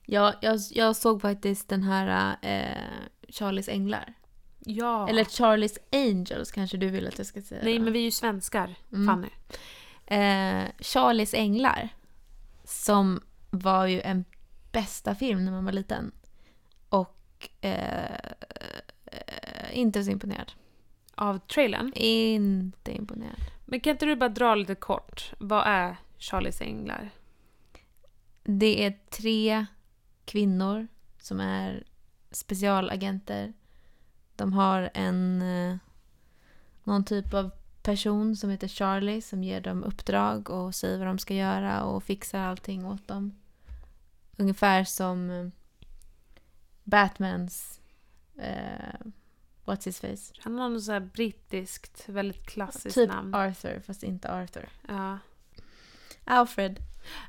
[0.07, 4.15] Ja, jag, jag såg faktiskt den här eh, Charlies Änglar.
[4.59, 5.09] Ja.
[5.09, 7.65] Eller Charlies Angels kanske du vill att jag ska säga.
[7.65, 9.07] Nej, men vi är ju svenskar, Mm.
[9.07, 9.29] Fanny.
[10.07, 11.89] Eh, Charlies Änglar.
[12.65, 14.25] Som var ju en
[14.73, 16.13] bästa film när man var liten.
[16.89, 18.15] Och eh,
[19.07, 20.53] eh, inte så imponerad.
[21.14, 21.92] Av trailern.
[21.94, 23.40] Inte imponerad.
[23.64, 25.33] Men kan inte du bara dra lite kort?
[25.38, 27.11] Vad är Charlies Änglar?
[28.42, 29.66] Det är tre
[30.25, 31.85] kvinnor som är
[32.31, 33.53] specialagenter.
[34.37, 35.77] De har en eh,
[36.85, 37.51] någon typ av
[37.83, 42.05] person som heter Charlie som ger dem uppdrag och säger vad de ska göra och
[42.05, 43.35] fixar allting åt dem.
[44.37, 45.48] Ungefär som eh,
[46.85, 47.81] Batmans
[48.38, 49.07] eh,
[49.64, 50.35] What's his face?
[50.38, 53.35] Han har något så här brittiskt, väldigt klassiskt Typ namn.
[53.35, 54.68] Arthur, fast inte Arthur.
[54.88, 55.18] Ja.
[56.25, 56.79] Alfred.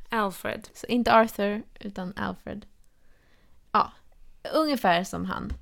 [0.09, 0.67] Alfred.
[0.73, 2.65] Så inte Arthur, utan Alfred.
[3.71, 3.91] Ja,
[4.53, 5.53] ungefär som han.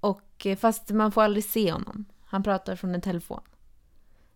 [0.00, 2.04] Och eh, fast man får aldrig se honom.
[2.24, 3.42] Han pratar från en telefon.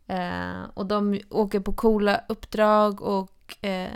[0.07, 3.91] Eh, och de åker på coola uppdrag och eh,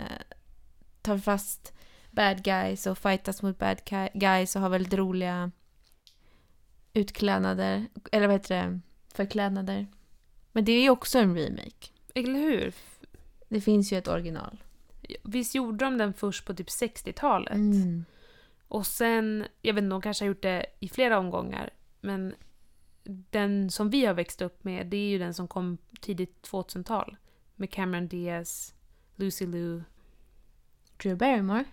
[1.01, 1.73] tar fast
[2.11, 3.77] bad guys och fightas mot bad
[4.13, 5.51] guys och har väldigt roliga
[6.93, 7.85] utklädnader.
[8.11, 8.79] Eller vad heter det?
[9.13, 9.87] Förklädnader.
[10.51, 11.87] Men det är ju också en remake.
[12.13, 12.73] Eller hur?
[13.47, 14.63] Det finns ju ett original.
[15.23, 17.53] Visst gjorde de den först på typ 60-talet?
[17.53, 18.05] Mm.
[18.67, 21.69] Och sen, jag vet inte, de kanske har gjort det i flera omgångar,
[22.01, 22.35] men
[23.03, 27.17] den som vi har växt upp med, det är ju den som kom tidigt 2000-tal.
[27.55, 28.73] Med Cameron Diaz,
[29.15, 29.83] Lucy Liu,
[30.97, 31.63] Drew Barrymore.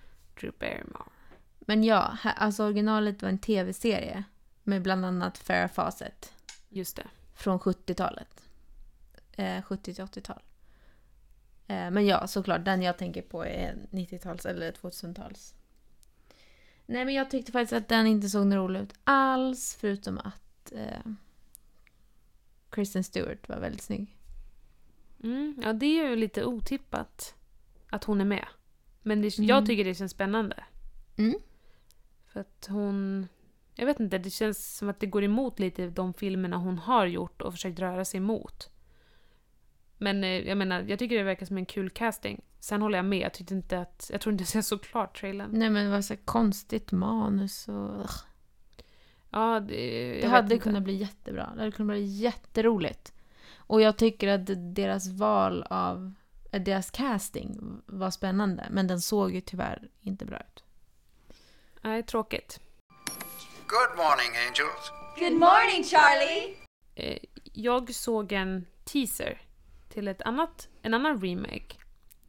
[0.40, 1.10] Drew Barrymore.
[1.58, 4.24] Men ja, alltså originalet var en tv-serie
[4.66, 6.32] med bland annat Farrah Fawcett
[6.68, 7.06] Just det.
[7.34, 8.42] från 70-talet.
[9.32, 10.42] Eh, 70 till 80-tal.
[11.66, 15.54] Eh, men ja, såklart, den jag tänker på är 90-tals eller 2000-tals.
[16.86, 21.10] Nej, men jag tyckte faktiskt att den inte såg rolig ut alls, förutom att eh,
[22.70, 24.16] Kristen Stewart var väldigt snygg.
[25.22, 27.34] Mm, ja, det är ju lite otippat
[27.90, 28.46] att hon är med.
[29.02, 29.48] Men det, Mm.
[29.48, 30.64] jag tycker det känns spännande.
[31.16, 31.34] Mm.
[32.26, 33.28] För att hon...
[33.78, 37.06] Jag vet inte, det känns som att det går emot lite de filmerna hon har
[37.06, 38.70] gjort och försökt röra sig emot.
[39.98, 42.40] Men eh, jag menar, jag tycker det verkar som en kul casting.
[42.60, 44.10] Sen håller jag med, jag tyckte inte att...
[44.12, 45.50] Jag tror inte att jag såg klart trailern.
[45.52, 48.06] Nej, men det var så konstigt manus och...
[49.30, 50.20] Ja, det...
[50.20, 50.64] Det hade inte.
[50.64, 51.50] kunnat bli jättebra.
[51.54, 53.12] Det hade kunnat bli jätteroligt.
[53.56, 56.12] Och jag tycker att deras val av,
[56.52, 58.66] eh, deras casting var spännande.
[58.70, 60.64] Men den såg ju tyvärr inte bra ut.
[61.82, 62.60] Nej, tråkigt.
[63.68, 64.92] Good morning, angels.
[65.18, 66.56] Good morning, Charlie!
[66.94, 67.18] Eh,
[67.52, 69.40] jag såg en teaser
[69.88, 71.76] till ett annat, en annan remake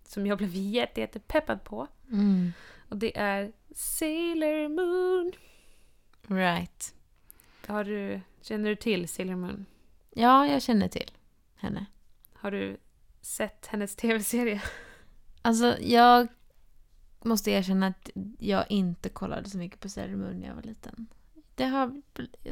[0.03, 1.87] som jag blev jätte, jätte peppad på.
[2.11, 2.53] Mm.
[2.89, 5.31] Och det är Sailor Moon.
[6.39, 6.95] Right.
[7.67, 9.65] Har du, känner du till Sailor Moon?
[10.09, 11.11] Ja, jag känner till
[11.55, 11.85] henne.
[12.33, 12.77] Har du
[13.21, 14.61] sett hennes tv-serie?
[15.41, 16.27] Alltså, jag
[17.21, 21.07] måste erkänna att jag inte kollade så mycket på Sailor Moon när jag var liten.
[21.57, 22.01] Det har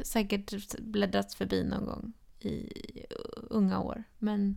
[0.02, 2.68] säkert bläddrats förbi någon gång i
[3.50, 4.04] unga år.
[4.18, 4.56] Men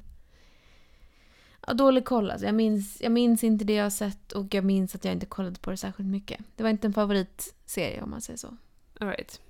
[1.68, 2.32] ja, dålig koll.
[2.32, 2.46] Alltså.
[2.46, 5.26] Jag, minns, jag minns inte det jag har sett och jag minns att jag inte
[5.26, 6.40] kollade på det särskilt mycket.
[6.56, 8.58] Det var inte en favoritserie om man säger så.
[9.00, 9.42] Alright.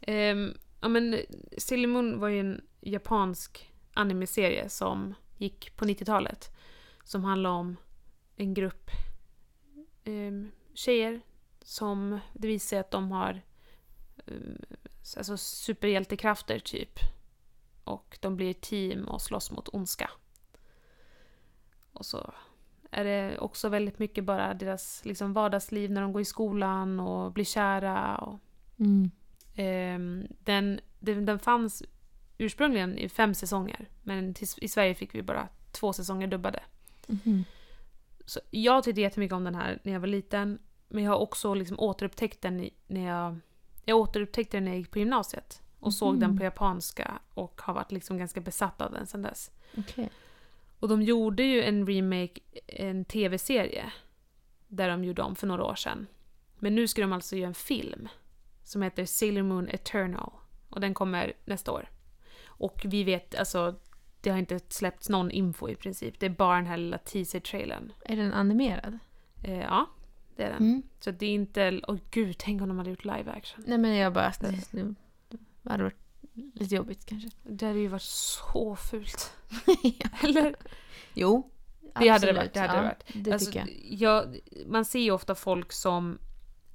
[0.00, 1.18] Ehm, ja, men
[1.58, 6.50] 'Silly Moon var ju en japansk anime-serie som gick på 90-talet.
[7.04, 7.76] Som handlade om
[8.36, 8.90] en grupp
[10.04, 11.20] um, tjejer
[11.62, 13.42] som det visar sig att de har
[15.16, 16.98] alltså superhjältekrafter typ.
[17.84, 20.10] Och de blir team och slåss mot ondska.
[21.92, 22.34] Och så
[22.90, 27.32] är det också väldigt mycket bara deras liksom, vardagsliv när de går i skolan och
[27.32, 28.16] blir kära.
[28.18, 28.38] Och,
[29.58, 31.82] Ehm, den, den, den fanns
[32.38, 36.62] ursprungligen i fem säsonger, men till, i Sverige fick vi bara två säsonger dubbade.
[37.06, 37.44] Mhm.
[38.24, 41.54] Så jag tyckte jättemycket om den här när jag var liten, men jag har också
[41.54, 43.36] liksom återupptäckt den när jag...
[43.88, 47.74] Jag återupptäckte den när jag gick på gymnasiet och såg den på japanska och har
[47.74, 49.50] varit liksom ganska besatt av den sedan dess.
[49.76, 50.10] Okej.
[50.78, 53.92] Och de gjorde ju en remake, en tv-serie,
[54.68, 56.06] där de gjorde om för några år sedan.
[56.58, 58.08] Men nu ska de alltså göra en film
[58.64, 60.32] som heter Sailor Moon Eternal.
[60.68, 61.90] Och den kommer nästa år.
[62.46, 63.74] Och vi vet, alltså,
[64.20, 66.20] det har inte släppts någon info i princip.
[66.20, 67.92] Det är bara den här lilla teaser-trailern.
[68.04, 68.98] Är den animerad?
[69.44, 69.86] Eh, ja,
[70.38, 70.62] det är den.
[70.62, 70.82] Mm.
[71.00, 73.64] Så det är inte, åh gud, tänk om de hade gjort live action.
[73.66, 74.32] Nej men jag bara...
[74.40, 74.94] Det, det,
[75.62, 75.96] det hade varit
[76.54, 77.30] lite jobbigt kanske.
[77.42, 79.32] Det hade ju varit så fult.
[80.22, 80.56] Eller?
[81.14, 81.50] Jo.
[82.00, 83.24] Det hade det varit, det hade det ja, varit.
[83.24, 83.78] Det alltså, tycker jag.
[83.82, 84.38] jag.
[84.66, 86.18] Man ser ju ofta folk som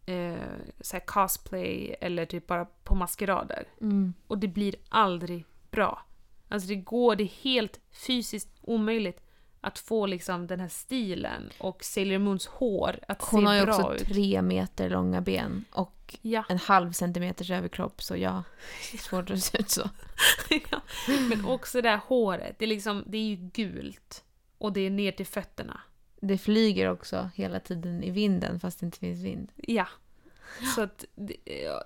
[0.05, 0.35] eh,
[0.81, 3.67] så här cosplay eller typ bara på maskerader.
[3.81, 4.13] Mm.
[4.27, 6.05] Och det blir aldrig bra.
[6.47, 9.21] Alltså det går, det är helt fysiskt omöjligt
[9.63, 13.61] att få liksom den här stilen och Sailor Moons hår att Hon se har ju
[13.65, 14.07] bra också ut.
[14.07, 16.43] tre meter långa ben och Ja.
[16.49, 18.43] en halv centimeters överkropp så ja,
[18.91, 19.89] det är svårt att se ut så.
[20.71, 20.81] ja.
[21.29, 24.23] Men också det här håret, det är liksom, det är ju gult.
[24.57, 25.81] Och det är ner till fötterna.
[26.21, 29.51] Det flyger också hela tiden i vinden fast det inte finns vind.
[29.55, 29.87] Ja.
[30.75, 31.05] Så att,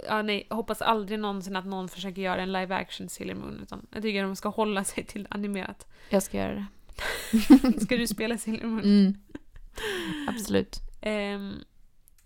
[0.08, 3.60] ja nej, jag hoppas aldrig någonsin att någon försöker göra en live action Sailor Moon.
[3.64, 5.88] Utan jag tycker de ska hålla sig till animerat.
[6.10, 6.66] Jag ska göra det.
[7.82, 8.84] Ska du spela Sailor Moon?
[8.84, 9.14] Mm.
[10.28, 10.80] Absolut.
[11.02, 11.56] Ehm,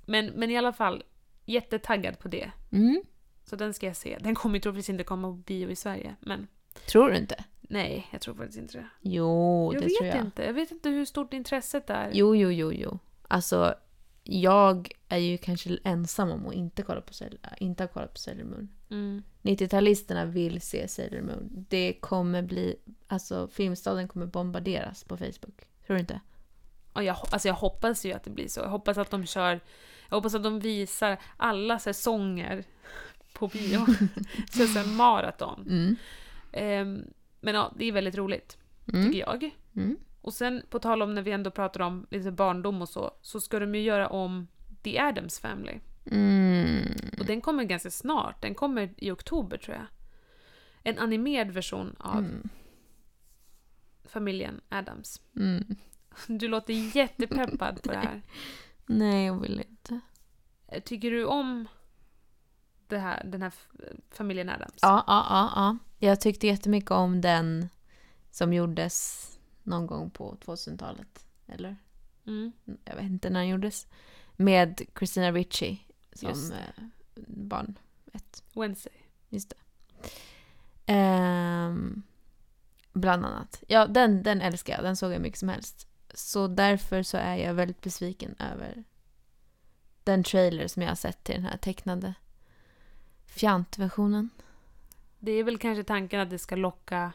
[0.06, 1.04] men, men i alla fall,
[1.46, 2.52] jättetaggad på det.
[2.72, 3.02] Mm.
[3.44, 4.18] Så den ska jag se.
[4.22, 6.16] Den kommer ju troligtvis inte komma på bio i Sverige.
[6.20, 6.48] Men
[6.92, 7.44] Tror du inte?
[7.62, 8.88] nej, jag tror faktiskt inte det.
[9.02, 10.26] Jo, jag det vet tror jag.
[10.26, 10.44] inte.
[10.44, 12.10] Jag vet inte hur stort intresset är.
[12.14, 13.00] Jo, jo, jo, jo.
[13.28, 13.76] Alltså,
[14.24, 18.20] jag är ju kanske ensam om att inte, kolla på Sailor, inte ha kollat på
[18.20, 18.70] Sailor Moon.
[18.92, 19.24] Mm.
[19.42, 21.66] 90-talisterna vill se Sailor Moon.
[21.70, 22.76] Det kommer bli...
[23.08, 25.68] Alltså, Filmstaden kommer bombarderas på Facebook.
[25.88, 26.20] Tror du inte?
[26.94, 28.60] Och jag, alltså jag hoppas ju att det blir så.
[28.60, 29.60] Jag hoppas att de kör...
[30.10, 32.64] Jag hoppas att de visar alla säsonger
[33.34, 33.86] på bio.
[34.52, 35.66] så så maraton.
[35.70, 35.96] Mm.
[36.52, 37.04] Ehm,
[37.40, 38.58] men ja, det är väldigt roligt,
[38.94, 39.06] Mm.
[39.06, 39.56] tycker jag.
[39.76, 39.98] Mm.
[40.22, 43.42] Och sen, på tal om när vi ändå pratar om lite barndom och så, så
[43.42, 44.48] ska de ju göra om
[44.84, 45.80] The Addams Family.
[46.06, 46.94] Mm.
[47.20, 48.42] Och den kommer ganska snart.
[48.42, 49.86] Den kommer i oktober, tror jag.
[50.84, 52.50] En animerad version av Mm.
[54.04, 55.22] familjen Addams.
[55.36, 55.76] Mm.
[56.28, 58.22] Du låter jättepeppad på det här.
[58.86, 60.00] Nej, jag vill inte.
[60.86, 61.68] Tycker du om
[62.90, 63.54] här, den här
[64.12, 64.80] familjen Addams?
[64.82, 65.78] Ja, ja, ja, ja.
[66.08, 67.70] Jag tyckte jättemycket om den
[68.32, 69.28] som gjordes
[69.64, 71.26] någon gång på 2000-talet.
[71.48, 71.76] Eller?
[72.28, 72.52] Mm.
[72.86, 73.88] Jag vet inte när den gjordes.
[74.36, 76.84] Med Christina Ricci som eh,
[77.28, 77.80] barn.
[78.14, 78.44] Ett.
[78.54, 78.94] Wednesday.
[79.30, 79.56] Just det.
[80.86, 82.04] Ehm,
[82.94, 83.64] bland annat.
[83.68, 84.84] Ja, den, den älskar jag.
[84.84, 85.88] Den såg jag mycket som helst.
[86.14, 88.84] Så därför så är jag väldigt besviken över
[90.04, 92.14] den trailer som jag har sett till den här tecknade
[93.26, 94.30] fjantversionen.
[95.20, 97.14] Det är väl kanske tanken att det ska locka,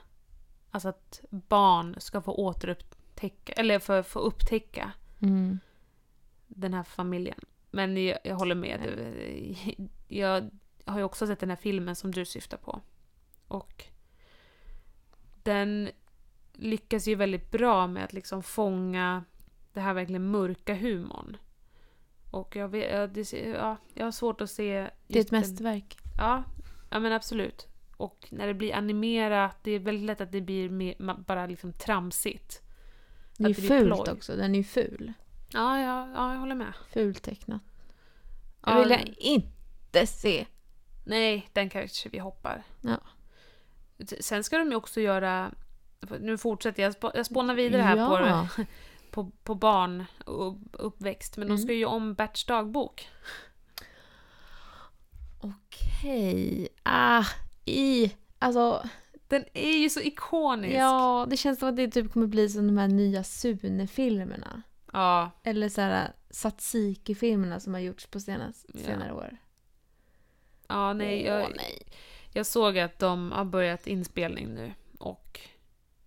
[0.71, 5.61] alltså att barn ska få återupptäcka, eller få, få upptäcka Mm.
[6.47, 7.41] den här familjen.
[7.77, 8.81] Men jag, jag håller med.
[10.09, 10.51] Jag
[10.85, 12.81] har ju också sett den här filmen som du syftar på.
[13.49, 13.85] Och
[15.43, 15.91] den
[16.53, 19.25] lyckas ju väldigt bra med att liksom fånga
[19.73, 21.37] det här verkligen mörka humorn.
[22.31, 24.91] Och jag, vet, ja, det, ja, jag har svårt att se...
[25.07, 25.99] Det är ett den- mästerverk.
[26.19, 26.45] Ja,
[26.91, 27.67] ja men absolut.
[27.97, 30.95] Och när det blir animerat, det är väldigt lätt att det blir mer,
[31.27, 32.63] bara liksom tramsigt.
[33.37, 34.13] Det är ju fult ploj.
[34.13, 34.37] också.
[34.37, 35.13] Den är ju ful.
[35.53, 36.73] Ja, ja, ja jag håller med.
[36.93, 37.63] Fult tecknat.
[38.65, 40.47] Det Ja, vill jag inte se.
[41.05, 42.63] Nej, den kanske vi hoppar.
[42.81, 43.01] Ja.
[44.21, 45.51] Sen ska de ju också göra...
[46.21, 48.49] Nu fortsätter jag, jag spånar vidare här på, Ja.
[49.11, 51.37] på, på barn och uppväxt.
[51.37, 51.65] Men de Mm.
[51.65, 53.09] ska ju om Berts dagbok.
[55.41, 56.69] Okej.
[56.83, 57.25] Ah,
[57.65, 58.13] i.
[58.39, 58.89] Alltså,
[59.29, 60.75] Den är ju så ikonisk.
[60.77, 64.63] ja, det känns som att det typ kommer bli som de här nya Sune-filmerna.
[64.97, 68.81] Ja, Eller så här Tsatsiki-filmerna som har gjorts på senast, Ja.
[68.81, 69.37] senare år.
[70.69, 71.83] ja nej, Åh, jag, nej.
[72.33, 74.73] jag såg att de har börjat inspelning nu.
[74.99, 75.41] Och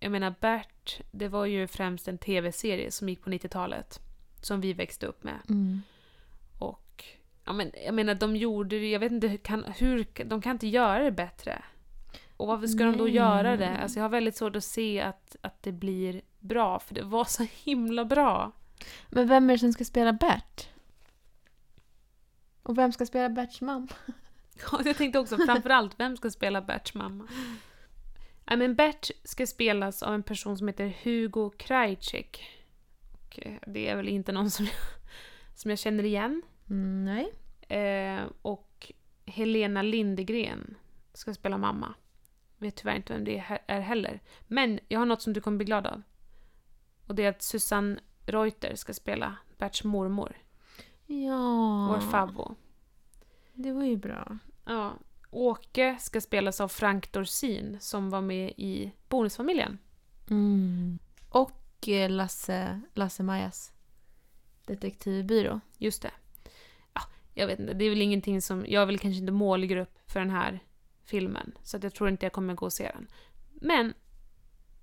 [0.00, 4.00] jag menar, Bert, det var ju främst en tv-serie som gick på 90-talet.
[4.42, 5.38] Som vi växte upp med.
[5.48, 5.82] Mm.
[6.58, 7.04] Och
[7.44, 10.66] ja, men, jag menar, de gjorde det, jag vet inte kan, hur, de kan inte
[10.68, 11.62] göra det bättre.
[12.36, 13.14] Och varför ska de då Nej.
[13.14, 13.76] göra det?
[13.78, 17.24] Alltså jag har väldigt svårt att se att, att det blir bra, för det var
[17.24, 18.52] så himla bra.
[19.08, 20.68] Men vem är det som ska spela Bert?
[22.62, 23.88] Och vem ska spela Berts mamma?
[24.72, 27.28] Och jag tänkte också framförallt, vem ska spela Berts mamma?
[28.44, 32.42] Ja, men Bert ska spelas av en person som heter Hugo Krajcik.
[33.12, 34.74] Och eh, det är väl inte någon som jag,
[35.54, 36.42] som jag känner igen.
[36.70, 37.32] Mm, nej.
[37.78, 38.92] Eh, och
[39.26, 40.74] Helena Lindegren
[41.12, 41.94] ska spela mamma.
[42.58, 44.20] Vet tyvärr inte vem det är heller.
[44.46, 46.02] Men jag har något som du kommer bli glad av.
[47.06, 50.36] Och det är att Susanne Reuter ska spela Berts mormor,
[51.06, 51.86] Ja.
[51.88, 52.54] vår favvo.
[53.54, 54.38] Det var ju bra.
[54.64, 54.92] Ja.
[55.30, 59.78] Åke ska spelas av Frank Dorsin som var med i Bonusfamiljen.
[60.30, 60.98] Mm.
[61.28, 63.72] Och eh, Lasse, Lasse Majas
[64.66, 65.60] detektivbyrå.
[65.78, 66.10] Just det.
[66.94, 67.00] Ja,
[67.34, 68.64] jag vet inte, det är väl ingenting som...
[68.68, 70.60] Jag är väl kanske inte målgrupp för den här
[71.04, 71.52] filmen.
[71.62, 73.06] Så att jag tror inte jag kommer gå och se den.
[73.52, 73.94] Men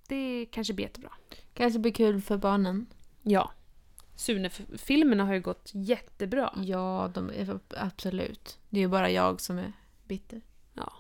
[0.07, 1.11] det kanske blir jättebra.
[1.53, 2.85] Kanske blir kul för barnen.
[3.29, 3.51] Ja.
[4.15, 6.53] Sune-filmerna har ju gått jättebra.
[6.63, 8.59] Ja, de är absolut.
[8.69, 10.41] Det är ju bara jag som är bitter.
[10.73, 10.93] Ja.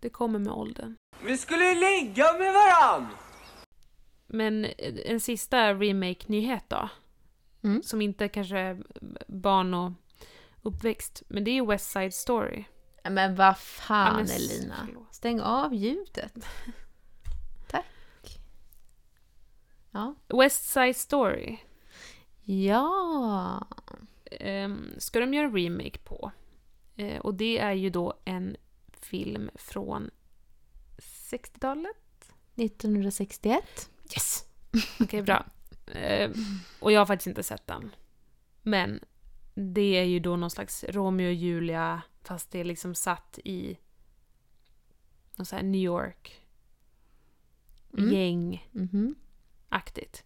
[0.00, 0.96] Det kommer med åldern.
[1.24, 3.08] Vi skulle ju ligga med varann!
[4.26, 4.66] Men
[5.06, 6.88] en sista remake-nyhet då.
[7.62, 7.82] Mm.
[7.82, 8.82] Som inte kanske är
[9.26, 9.92] barn och
[10.62, 11.22] uppväxt.
[11.28, 12.64] Men det är ju West Side Story.
[13.10, 14.88] Men vad fan Elina.
[15.10, 16.34] Stäng av ljudet.
[17.68, 17.86] Tack.
[19.92, 20.14] Ja.
[20.28, 21.56] West Side Story.
[22.44, 23.66] Ja.
[24.40, 26.32] um, ska de göra en remake på.
[26.96, 28.56] Eh, och det är ju då en
[28.92, 30.10] film från
[30.98, 31.96] 60-talet.
[32.54, 33.90] 1961.
[34.14, 34.44] Yes!
[35.00, 35.46] Okej, bra.
[35.86, 36.30] Eh,
[36.80, 37.90] och jag har faktiskt inte sett den.
[38.62, 39.00] Men
[39.54, 43.78] det är ju då någon slags Romeo och Julia, fast det är liksom satt i
[45.36, 46.38] någon här New York
[47.98, 48.10] Mm.
[48.12, 49.18] gäng-aktigt.
[49.72, 50.22] Mhm.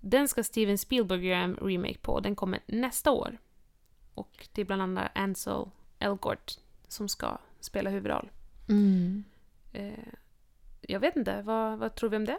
[0.00, 2.20] Den ska Steven Spielberg göra en remake på.
[2.20, 3.38] Den kommer nästa år.
[4.14, 8.30] Och det är bland annat Ansel Elgort som ska spela huvudroll.
[8.68, 9.24] Mm.
[9.72, 10.12] Eh,
[10.80, 12.38] jag vet inte, vad, vad tror vi om det?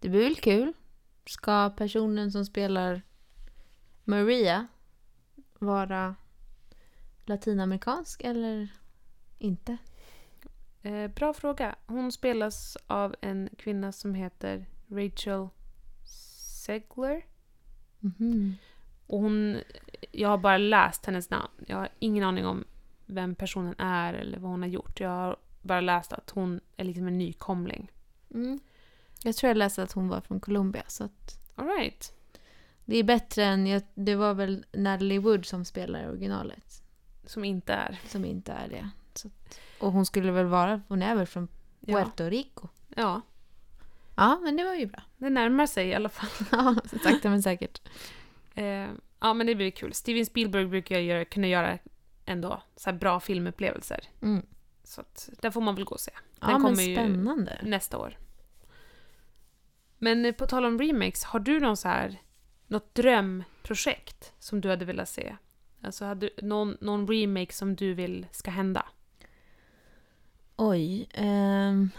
[0.00, 0.72] Det blir väl kul.
[1.26, 3.02] Ska personen som spelar
[4.04, 4.66] Maria
[5.58, 6.14] vara
[7.24, 8.68] latinamerikansk eller
[9.38, 9.76] inte?
[10.82, 11.74] Eh, bra fråga.
[11.86, 15.48] Hon spelas av en kvinna som heter Rachel
[16.64, 17.24] Segler.
[18.00, 18.56] Mhm.
[19.06, 19.60] Och hon,
[20.12, 21.52] jag har bara läst hennes namn.
[21.66, 22.64] Jag har ingen aning om
[23.06, 25.00] vem personen är eller vad hon har gjort.
[25.00, 27.90] Jag har bara läst att hon är liksom en nykomling.
[28.34, 28.60] Mm.
[29.22, 30.82] Jag tror jag läste att hon var från Colombia.
[30.88, 32.12] Så att All right.
[32.84, 33.66] det är bättre än...
[33.66, 36.82] jag- Det var väl Natalie Wood som spelar originalet.
[37.26, 38.00] Som inte är.
[38.08, 38.90] Som inte är det.
[39.12, 39.26] Att,
[39.80, 40.82] och hon skulle väl vara...
[40.88, 41.48] Hon är väl från
[41.80, 41.98] Ja.
[42.04, 42.68] Puerto Rico.
[42.96, 43.20] ja,
[44.16, 45.02] Ja, men det var ju bra.
[45.16, 46.28] det närmar sig i alla fall.
[46.52, 47.82] Ja, sakta men säkert.
[48.54, 48.88] Eh,
[49.20, 49.94] ja, men det blir kul.
[49.94, 51.78] Steven Spielberg brukar göra, kunna göra
[52.24, 54.00] ändå så här bra filmupplevelser.
[54.22, 54.46] Mm.
[54.84, 56.12] Så att, den får man väl gå och se.
[56.40, 57.58] Den Ja, kommer ju spännande.
[57.62, 58.18] nästa år.
[59.98, 62.20] Men eh, på tal om remakes, har du någon så här,
[62.66, 65.36] något drömprojekt som du hade velat se?
[65.82, 68.86] Alltså, hade du någon, någon remake som du vill ska hända?
[70.56, 71.08] Oj.
[71.14, 71.90] ehm,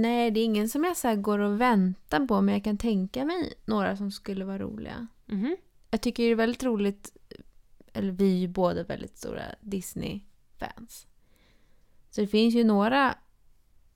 [0.00, 3.24] nej, det är ingen som jag så går och väntar på, men jag kan tänka
[3.24, 5.06] mig några som skulle vara roliga.
[5.26, 5.56] Mhm.
[5.90, 7.16] Jag tycker det är väldigt roligt,
[7.92, 11.06] eller vi är ju båda väldigt stora Disney-fans.
[12.10, 13.14] Så det finns ju några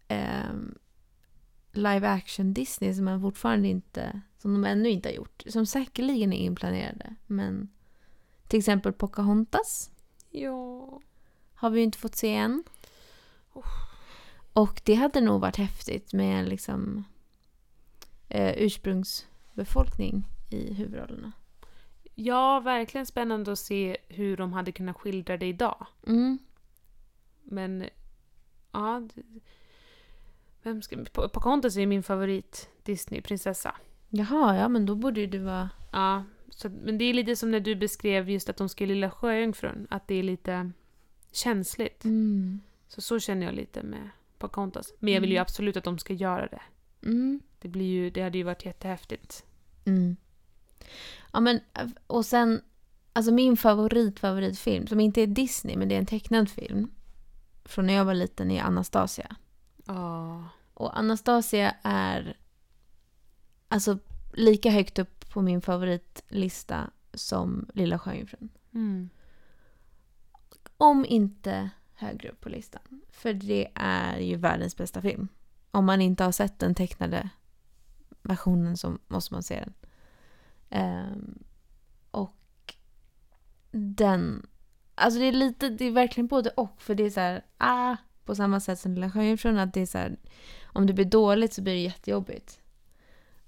[0.09, 0.79] ehm,
[1.73, 5.43] live action Disney som man fortfarande inte, som de ännu inte har gjort.
[5.49, 7.15] Som säkerligen är inplanerade.
[7.27, 7.69] Men
[8.49, 9.91] till exempel Pocahontas
[10.31, 11.01] Ja.
[11.55, 12.65] har vi ju inte fått se än.
[14.57, 17.05] Och det hade nog varit häftigt med liksom
[18.29, 21.33] eh, ursprungsbefolkning i huvudrollerna.
[22.15, 25.87] Ja, verkligen spännande att se hur de hade kunnat skildra det idag.
[26.07, 26.39] Mm.
[27.43, 27.85] Men,
[28.73, 29.09] ja...
[30.63, 30.97] Vem ska...
[30.97, 33.75] Po- Pocahontas är min favorit Disney-prinsessa.
[34.09, 35.71] Jaha, ja men då borde ju du vara...
[35.93, 39.11] Ja, så, men det är lite som när du beskrev just att de ska Lilla
[39.11, 40.71] Sjöjungfrun, att det är lite
[41.33, 42.05] känsligt.
[42.05, 42.61] Mm.
[42.89, 44.93] Så så känner jag lite med Pocahontas.
[44.99, 45.43] Men jag vill ju Mm.
[45.43, 46.63] absolut att de ska göra det.
[47.03, 47.41] Mm.
[47.59, 49.45] Det, blir ju, det hade ju varit jättehäftigt.
[49.85, 50.17] Mm.
[51.33, 51.61] Ja men,
[52.07, 52.61] och sen,
[53.13, 56.91] alltså min favorit favoritfilm, som inte är Disney men det är en tecknad film.
[57.65, 59.37] Från när jag var liten är Anastasia.
[59.87, 60.45] Ja.
[60.75, 62.37] Och Anastasia är
[63.69, 63.99] alltså
[64.33, 68.49] lika högt upp på min favoritlista som Lilla Sjöjungfrun.
[68.75, 69.11] Mm.
[70.77, 72.83] Om inte högre upp på listan.
[73.11, 75.29] För det är ju världens bästa film.
[75.71, 77.31] Om man inte har sett den tecknade
[78.23, 79.75] versionen så måste man se den.
[80.71, 81.45] Um,
[82.11, 82.75] och
[83.71, 84.47] den...
[84.95, 86.83] Alltså det är lite, det är verkligen både och.
[86.83, 89.59] För det är så här, ah, på samma sätt som Lilla Sjöjungfrun.
[89.59, 90.17] Att det är så här,
[90.65, 92.61] om det blir dåligt så blir det jättejobbigt.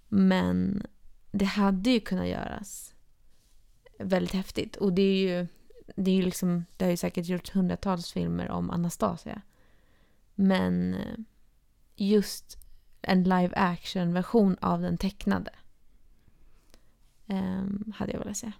[0.08, 0.86] Men
[1.30, 2.94] det hade ju kunnat göras
[3.98, 4.76] väldigt häftigt.
[4.76, 5.46] Och det är ju
[5.96, 9.42] det är ju liksom, det har ju säkert gjorts hundratals filmer om Anastasia.
[10.34, 11.18] Men eh,
[11.96, 12.58] just
[13.02, 15.50] en live action version av den tecknade
[17.26, 18.52] ehm, hade jag velat se.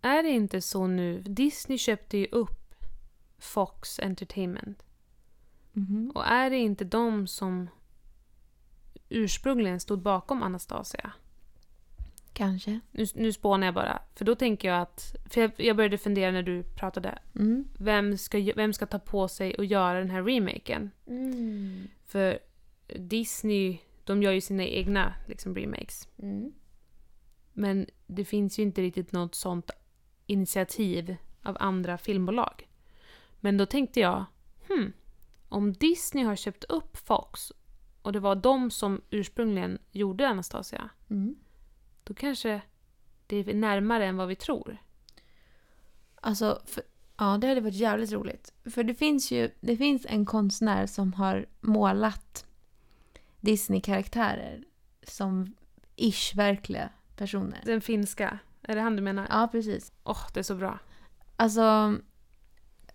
[0.00, 1.22] Är det inte så nu?
[1.22, 2.74] Disney köpte ju upp
[3.38, 4.82] Fox Entertainment.
[6.14, 7.68] Och är det inte de som
[9.08, 11.12] ursprungligen stod bakom Anastasia?
[12.32, 12.80] Kanske.
[12.90, 14.02] Nu, nu spånar jag bara.
[14.14, 15.16] För då tänker jag att...
[15.24, 17.18] För jag, jag började fundera när du pratade.
[17.34, 17.68] Mm.
[17.78, 20.90] Vem ska, vem ska ta på sig och göra den här remaken?
[22.04, 22.38] För
[22.86, 26.08] Disney, de gör ju sina egna liksom, remakes.
[26.18, 26.52] Mm.
[27.52, 29.70] Men det finns ju inte riktigt något sånt
[30.26, 32.68] initiativ av andra filmbolag.
[33.40, 34.24] Men då tänkte jag,
[34.68, 34.92] hmm,
[35.48, 37.52] om Disney har köpt upp Fox
[38.02, 41.34] och det var de som ursprungligen gjorde Anastasia, Mm.
[42.12, 42.60] Då kanske
[43.26, 44.76] det är närmare än vad vi tror.
[46.14, 46.82] Alltså, för,
[47.16, 48.52] ja det hade varit jävligt roligt.
[48.64, 52.46] För det finns ju det finns en konstnär som har målat
[53.40, 54.64] Disney-karaktärer
[55.02, 55.54] som
[55.96, 57.60] ish verkliga personer.
[57.64, 59.26] Den finska, är det han du menar?
[59.30, 59.92] Ja, precis.
[60.04, 60.78] Åh, det är så bra.
[61.36, 61.96] Alltså,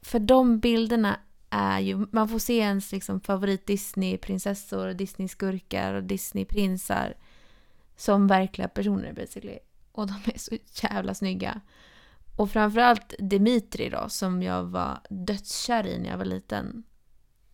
[0.01, 7.13] för de bilderna är ju, man får se ens liksom favorit Disney-prinsessor, Disney-skurkar och Disney-prinsar
[7.98, 9.60] som verkliga personer basically.
[9.91, 11.62] Och de är så jävla snygga.
[12.36, 16.84] Och framförallt Dimitri då, som jag var dödskär i när jag var liten.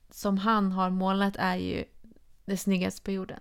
[0.09, 1.83] Som han har målat är ju
[2.45, 3.39] det snyggaste på jorden.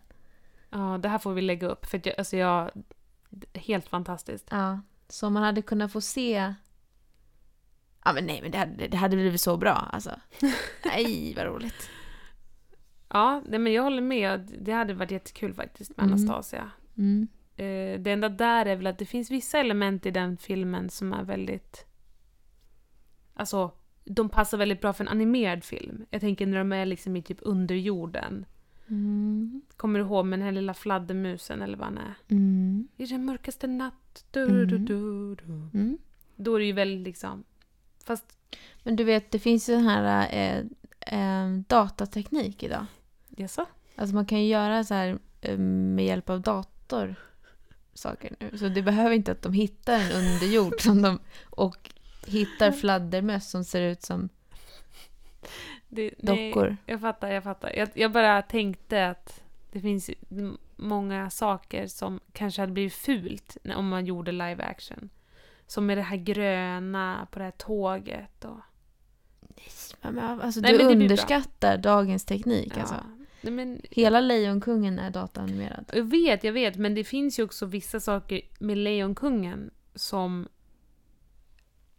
[0.71, 1.87] Ja, det här får vi lägga upp.
[1.87, 2.71] För att jag, alltså jag...
[3.55, 4.49] Helt fantastiskt.
[4.51, 6.55] Ja, så man hade kunnat få se...
[8.05, 10.11] Ja men nej men det hade, det hade blivit så bra alltså.
[10.85, 11.91] Nej vad roligt.
[13.09, 14.57] Ja, nej, men jag håller med.
[14.61, 16.13] Det hade varit jättekul faktiskt med Mm.
[16.15, 16.71] Anastasia.
[16.99, 17.29] Mm.
[17.57, 21.13] Eh, det enda där är väl att det finns vissa element i den filmen som
[21.13, 21.87] är väldigt...
[23.35, 23.71] Alltså,
[24.05, 26.07] de passar väldigt bra för en animerad film.
[26.11, 28.47] Jag tänker när de är liksom i typ underjorden.
[28.89, 29.63] Mm.
[29.77, 32.15] Kommer du ihåg med den här lilla fladdermusen eller vad han är?
[32.29, 32.89] Mm.
[32.97, 34.85] I den mörkaste natt, du, du, Mm.
[34.85, 35.45] du, du.
[35.79, 35.99] Mm.
[36.37, 37.45] Då är det ju väldigt liksom...
[38.05, 38.39] Fast,
[38.83, 40.65] Men du vet, det finns ju den här eh,
[41.19, 42.87] eh, datateknik idag.
[43.29, 43.67] jaså?
[43.97, 46.41] Alltså man kan ju göra så här eh, med hjälp av
[46.93, 47.15] dator
[47.95, 48.59] saker nu.
[48.59, 51.19] Så det behöver inte att de hittar en underjord som de,
[51.51, 51.91] och
[52.27, 54.29] hittar fladdermöss som ser ut som
[55.89, 56.77] Det, nej, dockor.
[56.87, 57.73] Jag fattar, jag fattar.
[57.77, 60.11] Jag, jag bara tänkte att det finns
[60.77, 65.11] många saker som kanske hade blivit fult om man gjorde live action.
[65.67, 68.61] Som med det här gröna på det här tåget och...
[70.01, 72.77] Men, men, Alltså, Nej, du underskattar dagens teknik.
[72.77, 72.95] Alltså.
[73.43, 75.91] Nej, men, Hela Lejonkungen är dataanimerad.
[75.93, 80.49] jag vet, jag vet, men det finns ju också vissa saker med Lejonkungen som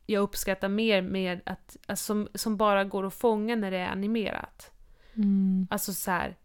[0.06, 3.88] jag uppskattar mer med att, alltså, som, som bara går att fånga när det är
[3.88, 4.72] animerat.
[5.14, 5.68] Mm.
[5.70, 6.38] Alltså så här,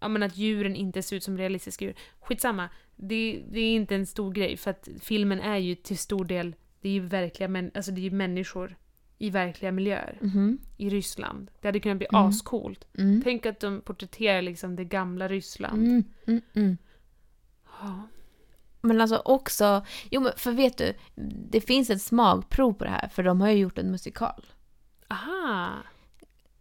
[0.00, 1.94] ja men att djuren inte ser ut som realistiska djur.
[2.20, 6.24] Skitsamma, det, det är inte en stor grej för att filmen är ju till stor
[6.24, 8.76] del, det är ju verkliga män, alltså det är ju människor.
[9.18, 10.58] I verkliga miljöer Mhm.
[10.76, 11.50] i Ryssland.
[11.60, 12.22] Det hade kunnat bli Mm.
[12.28, 12.86] ascoolt.
[12.98, 13.20] Mm.
[13.24, 15.86] Tänk att de porträtterar liksom det gamla Ryssland.
[15.86, 16.76] Mm, mm, mm.
[17.80, 18.08] Ja.
[18.80, 20.94] Men alltså också, jo men för vet du,
[21.50, 24.44] det finns ett smakprov på det här för de har ju gjort en musikal.
[25.08, 25.70] Aha!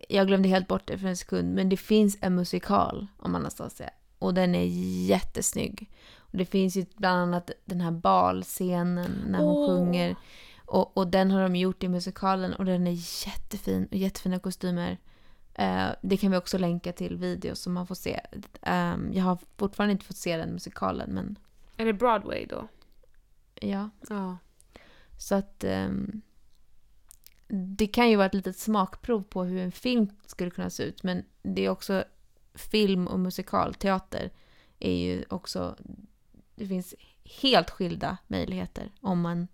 [0.09, 3.89] Jag glömde helt bort det för en sekund, men det finns en musikal om Anastasia.
[4.19, 4.65] Och den är
[5.07, 5.89] jättesnygg.
[6.17, 9.67] Och det finns ju bland annat den här balscenen när hon Åh.
[9.67, 10.15] sjunger.
[10.65, 14.97] Och, och den har de gjort i musikalen och den är jättefin och jättefina kostymer.
[15.53, 18.21] Eh, det kan vi också länka till videos som man får se.
[18.61, 21.39] Eh, jag har fortfarande inte fått se den musikalen men
[21.77, 22.67] Är det Broadway då?
[23.61, 23.89] ja.
[24.09, 24.37] Ja.
[25.17, 26.21] Så att ehm,
[27.47, 31.03] det kan ju vara ett litet smakprov på hur en film skulle kunna se ut.
[31.03, 32.03] Men det är också
[32.53, 34.31] film och musikalteater
[34.79, 35.75] är ju också...
[36.55, 36.95] Det finns
[37.41, 39.47] helt skilda möjligheter om man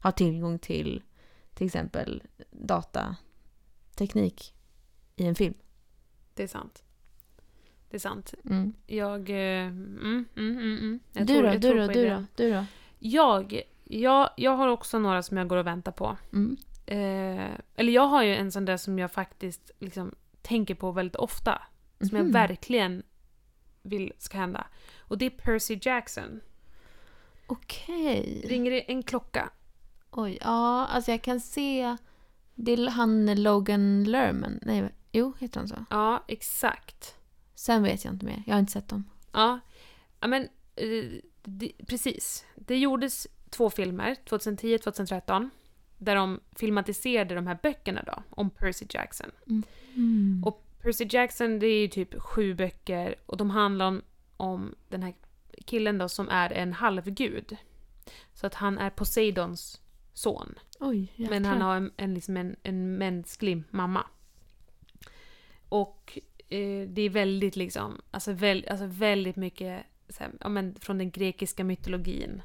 [0.00, 1.02] har tillgång till
[1.54, 4.54] till exempel datateknik
[5.16, 5.54] i en film.
[6.34, 6.82] Det är sant.
[7.90, 8.34] Det är sant.
[8.44, 8.72] Mm.
[8.86, 9.30] Jag...
[9.30, 11.00] eh, Mm, mm, mm, mm.
[11.12, 12.64] Jag Du tror- då, jag du tror då, du då, du då?
[12.98, 16.16] Jag, jag, jag har också några som jag går och väntar på.
[16.32, 16.56] Mm.
[16.86, 21.16] Eh, eller jag har ju en sån där som jag faktiskt liksom tänker på väldigt
[21.16, 21.62] ofta.
[22.00, 22.32] Som jag Mhm.
[22.32, 23.02] verkligen
[23.82, 24.66] vill ska hända.
[24.98, 26.40] Och det är Percy Jackson.
[27.46, 28.44] Okej.
[28.48, 29.50] Ringer det en klocka?
[30.18, 31.96] Oj, ja, alltså jag kan se...
[32.54, 34.58] Det är han Logan Lerman.
[34.62, 35.84] Nej, jo, heter han så?
[35.90, 37.16] Ja, exakt.
[37.54, 38.42] Sen vet jag inte mer.
[38.46, 39.04] Jag har inte sett dem.
[39.32, 39.60] Ja,
[40.20, 40.42] ja men
[40.76, 41.04] eh,
[41.42, 42.44] det, precis.
[42.54, 45.50] Det gjordes två filmer, 2010 och 2013,
[45.98, 49.30] där de filmatiserade de här böckerna då, om Percy Jackson.
[49.94, 50.42] Mm.
[50.46, 54.02] Och Percy Jackson, det är ju typ sju böcker och de handlar om,
[54.36, 55.14] om den här
[55.64, 57.56] killen då som är en halvgud.
[58.34, 59.80] Så att han är Poseidons
[60.18, 60.54] son.
[60.80, 61.12] Oj.
[61.16, 64.06] Men han har en, en, liksom en, en mänsklig mamma.
[65.68, 69.84] Och eh, det är väldigt liksom, alltså, väl, alltså väldigt mycket
[70.18, 72.42] här, ja, men, från den grekiska mytologin.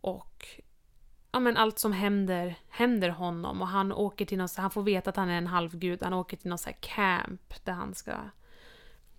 [0.00, 0.46] Och
[1.32, 5.10] ja, men allt som händer, händer honom och han åker till någon, han får veta
[5.10, 8.12] att han är en halvgud, han åker till någon så camp där han ska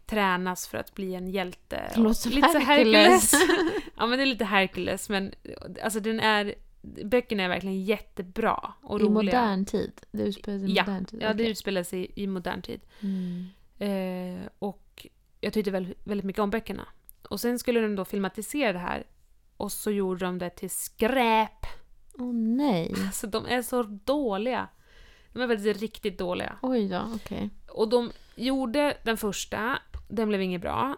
[0.06, 1.92] tränas för att bli en hjälte.
[1.96, 3.34] Det låter Lite så Hercules.
[3.96, 5.34] ja men det är lite Hercules men
[5.84, 6.56] alltså den är,
[7.06, 9.14] böckerna är verkligen jättebra och I roliga.
[9.42, 10.02] modern tid?
[10.12, 11.22] Det utspelar sig i Ja, modern tid?
[11.24, 12.82] Ja, det utspelar sig i modern tid.
[13.00, 13.46] Mm.
[13.80, 15.08] Eh, och
[15.42, 16.88] jag tyckte väldigt, väldigt mycket om böckerna.
[17.30, 19.04] Och sen skulle de då filmatisera det här
[19.58, 21.66] och så gjorde de det till skräp.
[22.14, 22.94] Åh nej.
[23.06, 24.68] Alltså de är så dåliga.
[25.34, 26.58] De är faktiskt riktigt dåliga.
[26.62, 27.50] Oj då, okej.
[27.72, 29.80] Och de gjorde den första,
[30.10, 30.96] den blev inget bra.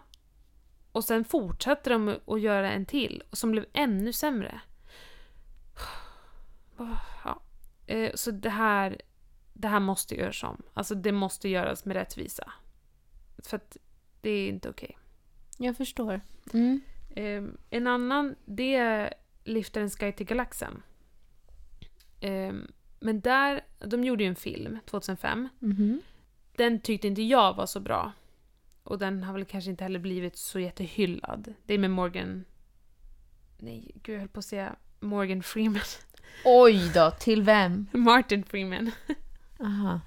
[0.92, 4.60] Och sen fortsatte de att göra en till, som blev ännu sämre.
[7.24, 7.40] Ja.
[7.86, 9.00] Eh, Så det här,
[9.52, 10.62] det här måste göras om.
[10.74, 12.52] Alltså det måste göras med rättvisa.
[13.38, 13.76] För att
[14.20, 14.98] det är inte okej.
[15.58, 16.20] Jag förstår.
[16.52, 16.80] Mm.
[17.10, 19.14] Eh, En annan, det är
[19.44, 20.82] Liftar en Sky till Galaxen.
[22.20, 22.52] Eh,
[23.00, 26.00] Men där, de gjorde ju en film 2005 Mhm.
[26.56, 28.12] den tyckte inte jag var så bra.
[28.82, 31.54] Och den har väl kanske inte heller blivit så jättehyllad.
[31.66, 32.44] Det är med Morgan...
[33.58, 35.80] Nej, gud jag höll på att säga Morgan Freeman.
[36.44, 37.86] Oj då, till vem?
[37.92, 38.90] Martin Freeman.
[39.60, 40.00] Aha.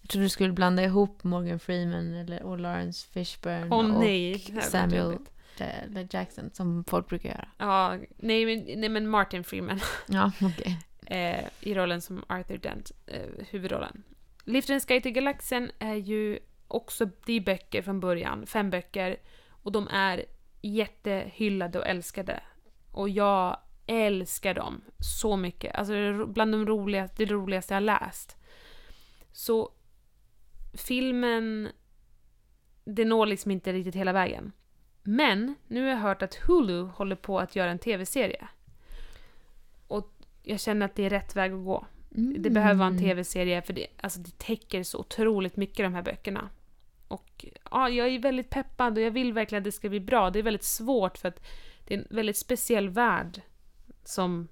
[0.00, 4.38] Jag trodde du skulle blanda ihop Morgan Freeman eller, och Lawrence Fishburne Åh och nej.
[4.62, 5.18] Samuel.
[5.58, 6.08] L.
[6.10, 7.48] Jackson som folk brukar göra.
[7.58, 9.80] Ja, nej men, nej men Martin Freeman.
[10.06, 10.78] Ja, okej.
[11.06, 14.02] eh, I rollen som Arthur Dent, eh, huvudrollen.
[14.44, 16.38] Lift and Sky till Galaxen är ju
[16.68, 19.16] också, det är böcker från början, fem böcker.
[19.62, 20.24] Och de är
[20.62, 22.40] jättehyllade och älskade.
[22.92, 25.74] Och jag älskar dem så mycket.
[25.74, 28.36] Alltså bland de roligaste, det roligaste jag läst.
[29.32, 29.70] Så
[30.74, 31.68] filmen,
[32.84, 34.52] det når liksom inte riktigt hela vägen.
[35.02, 38.48] Men nu har jag hört att Hulu håller på att göra en tv-serie.
[39.86, 40.12] Och
[40.42, 41.86] jag känner att det är rätt väg att gå.
[42.38, 46.02] Det behöver vara en tv-serie för det, alltså det täcker så otroligt mycket de här
[46.02, 46.50] böckerna.
[47.08, 50.30] Och ja, jag är väldigt peppad och jag vill verkligen att det ska bli bra.
[50.30, 51.46] Det är väldigt svårt för att
[51.86, 53.42] det är en väldigt speciell värld
[54.08, 54.48] som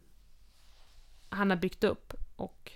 [1.29, 2.15] han har byggt upp.
[2.37, 2.73] Och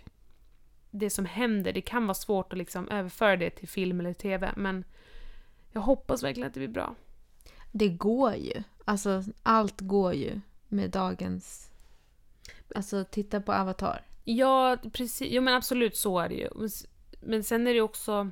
[0.91, 4.53] det som händer, det kan vara svårt att liksom överföra det till film eller tv,
[4.57, 4.85] men
[5.73, 6.95] jag hoppas verkligen att det blir bra.
[7.73, 8.63] Det går ju.
[8.85, 11.71] Alltså, allt går ju med dagens...
[12.75, 14.07] Alltså, titta på Avatar.
[14.25, 15.29] Ja, precis.
[15.31, 16.49] Jo, men absolut så är det ju.
[17.21, 18.31] Men sen är det också...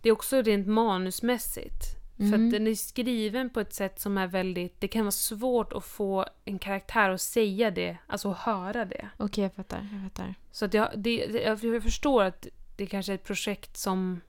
[0.00, 2.01] Det är också rent manusmässigt.
[2.16, 2.46] För Mm.
[2.46, 4.80] att den är skriven på ett sätt som är väldigt...
[4.80, 9.08] Det kan vara svårt att få en karaktär att säga det, alltså att höra det.
[9.16, 9.88] Okej, jag fattar.
[9.92, 10.34] Jag fattar.
[10.50, 12.46] Så att jag, det, det- jag förstår att
[12.76, 14.20] det kanske är ett projekt som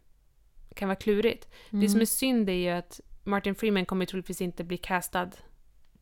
[0.75, 1.47] kan vara klurigt.
[1.69, 1.89] Det Mm.
[1.89, 5.29] som är synd är ju att Martin Freeman kommer troligtvis inte bli castad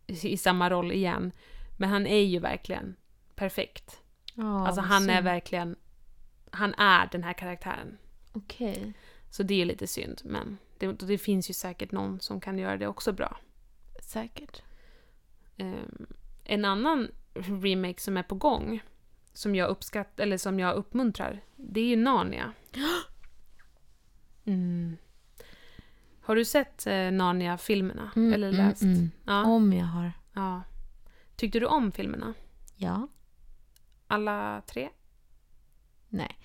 [0.08, 1.32] i, samma roll igen.
[1.78, 2.96] Men han är ju verkligen
[3.36, 4.00] perfekt.
[4.34, 5.26] Ja, alltså han är synd.
[5.26, 5.76] verkligen...
[6.52, 7.98] Han är den här karaktären.
[8.34, 8.94] Okej.
[9.30, 12.78] Så det är lite synd, men det, det finns ju säkert någon som kan göra
[12.78, 13.38] det också bra.
[14.02, 14.62] Säkert.
[15.58, 16.06] Ehm,
[16.44, 17.08] en annan
[17.64, 18.84] remake som är på gång,
[19.34, 22.54] som jag uppskattar, eller som jag uppmuntrar, det är ju Narnia.
[24.46, 24.98] Mm.
[26.22, 28.12] Har du sett eh, Narnia-filmerna?
[28.16, 28.82] Mm, eller mm, läst?
[28.82, 29.12] mm.
[29.26, 30.12] Ja, Om jag har.
[30.34, 30.64] ja.
[31.36, 32.34] Tyckte du om filmerna?
[32.76, 33.08] Ja.
[34.08, 34.90] Alla tre?
[36.10, 36.40] Nej,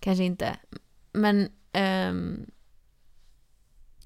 [0.00, 0.56] kanske inte.
[1.12, 1.48] Men...
[1.72, 2.50] ehm,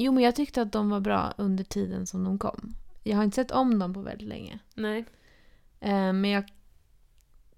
[0.03, 2.75] jo, men jag tyckte att de var bra under tiden som de kom.
[3.03, 4.59] Jag har inte sett om dem på väldigt länge.
[4.75, 5.05] Nej.
[5.81, 6.53] Eh, men jag,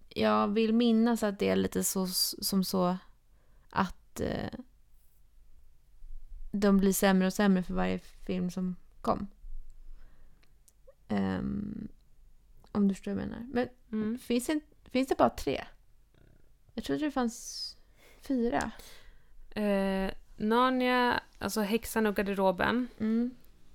[0.08, 2.96] jag vill minnas att det är lite så som så
[3.70, 4.58] att eh,
[6.52, 9.26] de blir sämre och sämre för varje film som kom.
[11.08, 11.88] Ehm,
[12.72, 13.46] om du förstår vad jag menar.
[13.52, 14.18] Men Mm.
[14.18, 15.64] finns, det, finns det bara tre?
[16.74, 17.76] Jag trodde det fanns
[18.20, 18.70] fyra.
[19.50, 20.10] Eh,
[20.42, 22.88] Narnia, alltså Häxan och garderoben.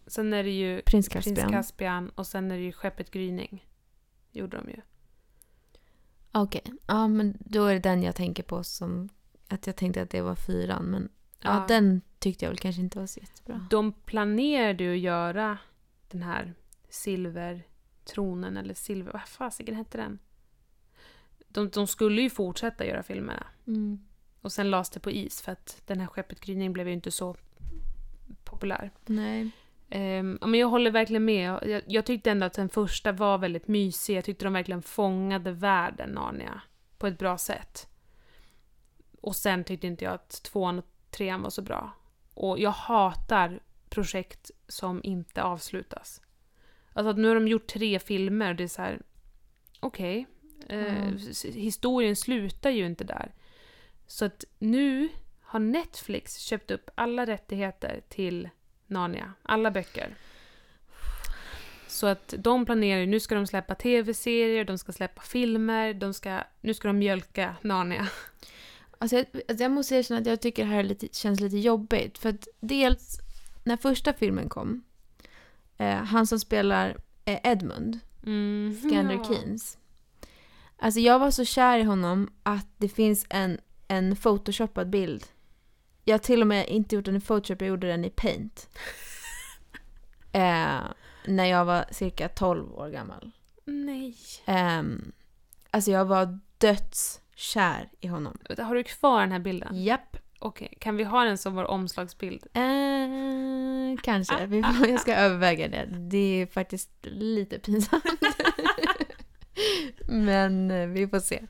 [0.07, 1.51] Sen är det ju Prins Prins Caspian.
[1.51, 3.67] Caspian och sen är det ju Skeppet Gryning.
[4.31, 4.81] Gjorde de ju.
[6.31, 9.09] Okej, ja men då är det den jag tänker på som
[9.49, 10.83] att jag tänkte att det var fyran.
[10.85, 11.09] Men
[11.39, 11.65] ja, Ja.
[11.67, 13.67] den tyckte jag väl kanske inte var så jättebra.
[13.69, 15.57] De planerade ju att göra
[16.07, 16.53] den här
[16.89, 19.11] silvertronen eller silver...
[19.13, 20.19] Vad fasiken hette den?
[21.47, 23.47] De, de skulle ju fortsätta göra filmerna.
[23.67, 23.99] Mm.
[24.47, 27.11] Och sen lades det på is för att den här Skeppet Gryning blev ju inte
[27.11, 27.35] så
[28.43, 28.91] populär.
[29.05, 29.49] Nej.
[30.41, 31.59] Ja, men jag håller verkligen med.
[31.65, 34.17] Jag, jag tyckte ändå att den första var väldigt mysig.
[34.17, 36.61] Jag tyckte de verkligen fångade världen Narnia
[36.97, 37.87] på ett bra sätt.
[39.21, 41.91] Och sen tyckte inte jag att tvåan och trean var så bra.
[42.33, 46.21] Och jag hatar projekt som inte avslutas.
[46.93, 49.01] Alltså att nu har de gjort tre filmer och det är så här.
[49.79, 50.27] Okej.
[50.69, 51.15] eh, Mm.
[51.15, 53.33] s- historien slutar ju inte där.
[54.07, 55.09] Så att nu
[55.41, 58.49] har Netflix köpt upp alla rättigheter till
[58.87, 59.33] Narnia.
[59.43, 60.15] Alla böcker.
[61.87, 66.43] Så att de planerar nu ska de släppa tv-serier, de ska släppa filmer, de ska,
[66.61, 68.07] nu ska de mjölka Narnia.
[68.97, 71.57] Alltså jag, alltså jag måste erkänna att jag tycker det här är lite, känns lite
[71.57, 72.17] jobbigt.
[72.17, 73.19] För att dels,
[73.63, 74.83] när första filmen kom,
[75.77, 79.23] eh, han som spelar eh, Edmund, Mm, Skander ja.
[79.23, 79.77] Keynes.
[80.77, 83.57] Alltså jag var så kär i honom att det finns en,
[83.87, 85.25] en photoshoppad bild.
[86.03, 88.69] Jag har till och med inte gjort den i Photoshop, jag gjorde den i Paint.
[90.31, 90.79] eh,
[91.25, 93.31] när jag var cirka 12 år gammal.
[93.65, 94.15] Nej.
[94.45, 95.11] Ehm,
[95.71, 98.37] alltså jag var dödskär i honom.
[98.57, 99.83] Har du kvar den här bilden?
[99.83, 100.17] Japp.
[100.39, 102.47] Okej, kan vi ha den som vår omslagsbild?
[102.53, 104.45] Eh, kanske.
[104.45, 105.85] Vi får, jag ska överväga det.
[105.85, 108.05] Det är faktiskt lite pinsamt.
[110.07, 111.43] Men eh, vi får se.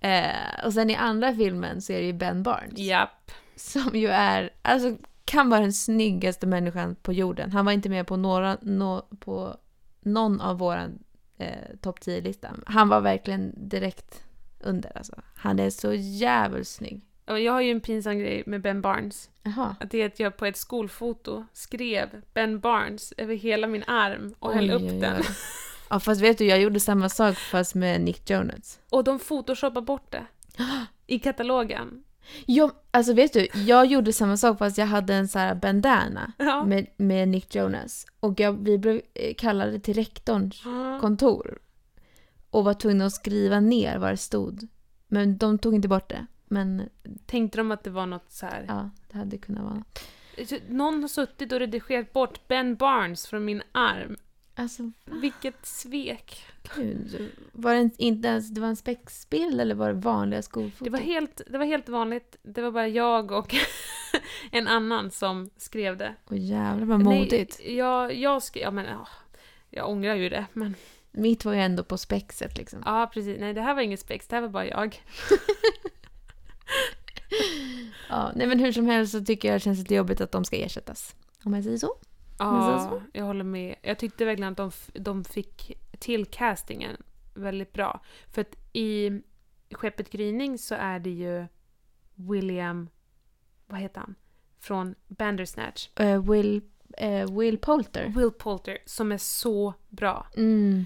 [0.00, 2.78] Eh, och sen i andra filmen så är det ju Ben Barnes.
[2.78, 3.30] Japp.
[3.56, 7.52] Som ju är, alltså kan vara den snyggaste människan på jorden.
[7.52, 9.56] Han var inte med på, några, nå- på
[10.00, 10.88] någon av våra
[11.38, 12.48] eh, topp 10-lista.
[12.66, 14.24] Han var verkligen direkt
[14.60, 15.20] under alltså.
[15.34, 17.04] Han är så jävligt snygg.
[17.26, 19.30] Jag har ju en pinsam grej med Ben Barnes.
[19.80, 24.34] Att det är att jag på ett skolfoto skrev Ben Barnes över hela min arm
[24.38, 25.22] och höll Oj, upp oj, den.
[25.90, 28.80] Ja fast vet du, jag gjorde samma sak fast med Nick Jonas.
[28.90, 30.26] Och de photoshoppade bort det.
[31.06, 32.04] I katalogen.
[32.46, 36.32] Jo, alltså vet du, jag gjorde samma sak fast jag hade en så här bandana
[36.38, 36.64] Ja.
[36.64, 38.06] med, med Nick Jonas.
[38.20, 40.98] Och jag, vi blev eh, kallade till rektorns Ja.
[41.00, 41.58] kontor.
[42.50, 44.68] Och var tvungna att skriva ner vad det stod.
[45.08, 46.26] Men de tog inte bort det.
[46.48, 46.88] Men
[47.26, 48.64] Tänkte de att det var något så här.
[48.68, 49.98] ja, det hade kunnat vara något.
[50.68, 54.16] Någon har suttit och redigerat bort Ben Barnes från min arm.
[54.58, 56.46] Alltså, Vilket svek.
[56.76, 57.30] gud.
[57.52, 60.84] Var det inte ens det var en spexbild eller var det vanliga skolfoton?
[60.84, 62.36] Det var, helt, det var helt vanligt.
[62.42, 63.54] Det var bara jag och
[64.50, 66.14] en annan som skrev det.
[66.30, 67.60] Åh jävlar vad modigt.
[67.64, 68.62] Nej, jag, jag skrev...
[68.62, 69.08] Ja, men, ja,
[69.70, 70.74] jag ångrar ju det, men...
[71.10, 72.82] Mitt var ju ändå på spexet liksom.
[72.84, 73.36] Ja, precis.
[73.40, 74.28] Nej, det här var inget spex.
[74.28, 75.02] Det här var bara jag.
[78.08, 80.44] Ja, nej men hur som helst så tycker jag det känns lite jobbigt att de
[80.44, 81.14] ska ersättas.
[81.44, 81.94] Om jag säger så.
[82.38, 83.74] Ja, jag håller med.
[83.82, 86.96] Jag tyckte verkligen att de, de fick till castingen
[87.34, 88.00] väldigt bra.
[88.30, 89.22] För att i
[89.70, 91.46] Skeppet Gryning så är det ju
[92.14, 92.88] William...
[93.66, 94.14] Vad heter han?
[94.58, 95.88] Från Bandersnatch.
[95.94, 96.62] Eh, Will
[96.96, 98.12] eh, Will Poulter.
[98.16, 100.26] Will Poulter, som är så bra.
[100.36, 100.84] Mm.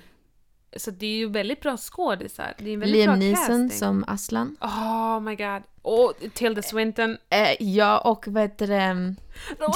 [0.77, 2.55] Så det är ju väldigt bra skådisar.
[2.59, 4.57] Det är väldigt Liam Neeson som Aslan.
[4.61, 5.63] Oh my god.
[5.83, 7.19] Och Tilda Swinton.
[7.31, 8.77] Eh, ja, och vad heter det?
[8.77, 9.17] mm,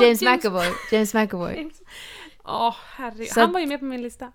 [0.01, 0.67] James McAvoy.
[0.93, 1.71] James McAvoy.
[2.45, 3.29] Åh, herregud.
[3.29, 4.33] Så Han var ju med på min lista.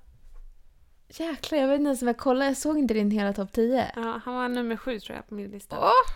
[1.10, 2.46] Jäklar, jag vet inte ens om jag kollade.
[2.46, 3.92] Jag såg inte din hela topp 10.
[3.96, 5.80] Ja, han var nummer sju tror jag på min lista.
[5.80, 6.14] Åh!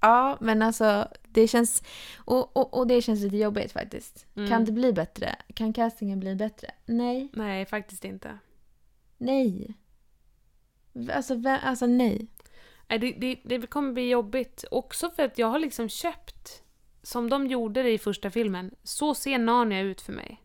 [0.00, 1.82] Ja, men alltså det känns...
[2.16, 4.26] Och, och, och det känns lite jobbigt faktiskt.
[4.36, 4.48] Mm.
[4.48, 5.36] Kan det bli bättre?
[5.54, 6.70] Kan castingen bli bättre?
[6.86, 7.28] Nej.
[7.32, 8.38] Nej, faktiskt inte.
[9.24, 9.74] Nej.
[11.12, 12.26] Alltså, alltså nej.
[12.88, 14.64] Det, det, det kommer bli jobbigt.
[14.70, 16.62] Också för att jag har liksom köpt,
[17.02, 20.40] som de gjorde det i första filmen, så ser Narnia ut för mig.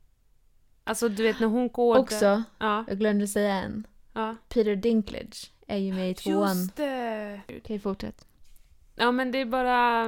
[0.84, 1.96] Alltså du vet när hon går...
[1.96, 3.88] där- Också, Ja, jag glömde säga en.
[4.14, 4.36] ja.
[4.50, 6.58] Peter Dinklage är ju med i tvåan.
[6.58, 7.42] Just det!
[7.58, 8.28] Okej, fortsätt.
[8.96, 10.06] Ja men det är bara...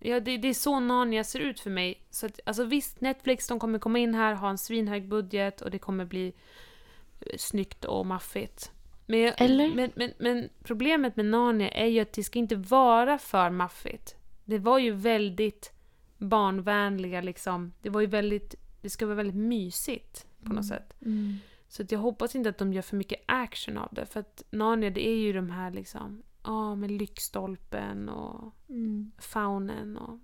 [0.00, 2.06] Ja, det, det är så Narnia ser ut för mig.
[2.10, 5.70] Så att, alltså visst, Netflix de kommer komma in här, ha en svinhög budget och
[5.70, 6.32] det kommer bli
[7.38, 8.72] snyggt och maffigt.
[9.06, 9.74] Men, jag- Eller?
[9.74, 14.16] Men, men, men problemet med Narnia är ju att det ska inte vara för maffigt.
[14.44, 15.72] Det var ju väldigt
[16.18, 17.72] barnvänliga liksom.
[17.82, 18.54] Det var ju väldigt...
[18.82, 20.94] Det ska vara väldigt mysigt på något sätt.
[21.02, 21.36] Mm.
[21.68, 24.06] Så att jag hoppas inte att de gör för mycket action av det.
[24.06, 26.22] För att Narnia det är ju de här liksom...
[26.44, 29.12] Ja, med lyktstolpen och Mm.
[29.18, 30.18] faunen och...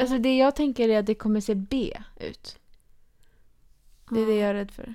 [0.00, 2.58] Alltså det jag tänker är att det kommer se B ut.
[4.10, 4.94] Det är det jag är rädd för.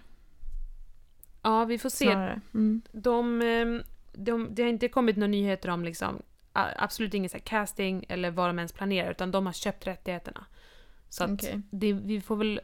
[1.48, 2.12] Ja, vi får se.
[2.54, 2.82] Mm.
[2.92, 3.84] De, ehm,
[4.14, 6.22] de, det har inte kommit några nyheter om liksom,
[6.54, 10.46] absolut ingen så här casting eller vad de ens planerar, utan de har köpt rättigheterna.
[11.10, 11.62] Så att Okej.
[11.72, 12.62] det, vi får väl...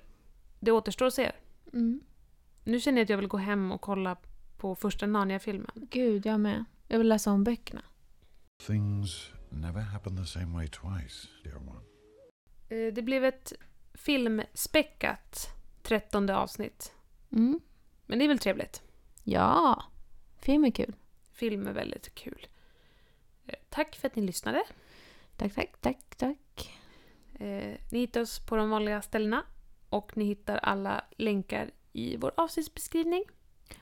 [0.60, 1.32] Det återstår att se.
[1.74, 2.02] Mm.
[2.64, 4.18] Nu känner jag att jag vill gå hem och kolla
[4.58, 5.72] på första Narnia-filmen.
[5.76, 6.66] Gud, jag med.
[6.88, 7.82] Jag vill läsa om böckerna.
[8.68, 11.82] Things never happen the same way twice, dear one.
[12.70, 13.54] Eh, Det blev ett
[13.94, 15.48] filmspäckat
[15.82, 16.94] trettonde avsnitt.
[17.32, 17.60] Mm.
[18.14, 18.82] Men det är väl trevligt.
[19.24, 19.84] Ja,
[20.40, 20.96] film är kul.
[21.32, 22.48] Film är väldigt kul.
[23.46, 24.64] Eh, Tack för att ni lyssnade.
[25.38, 26.74] Tack, tack, tack, tack.
[27.34, 29.44] Eh, ni hittar oss på de vanliga ställena
[29.90, 33.24] och ni hittar alla länkar i vår avsnittsbeskrivning.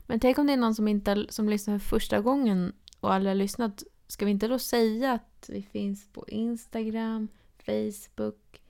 [0.06, 3.30] Men tänk om det är någon som, inte, som lyssnar för första gången och aldrig
[3.30, 3.82] har lyssnat.
[4.06, 8.62] Ska vi inte då säga att vi finns på Instagram, Facebook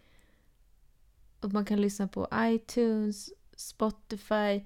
[1.41, 4.65] och man kan lyssna på iTunes, Spotify,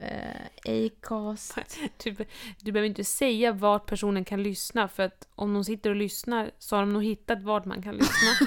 [0.00, 1.58] eh, Acast.
[2.04, 2.16] Du,
[2.60, 6.50] du behöver inte säga vart personen kan lyssna för att om de sitter och lyssnar
[6.58, 8.46] så har de nog hittat vart man kan lyssna.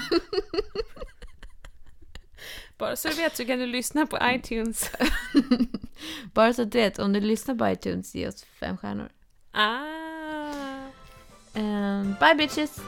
[2.78, 4.90] Bara så du vet så kan du lyssna på iTunes.
[6.34, 9.08] Bara så att du vet, om du lyssnar på iTunes, ge oss fem stjärnor.
[9.52, 10.04] Ah.
[11.54, 12.80] Um, bye bitches!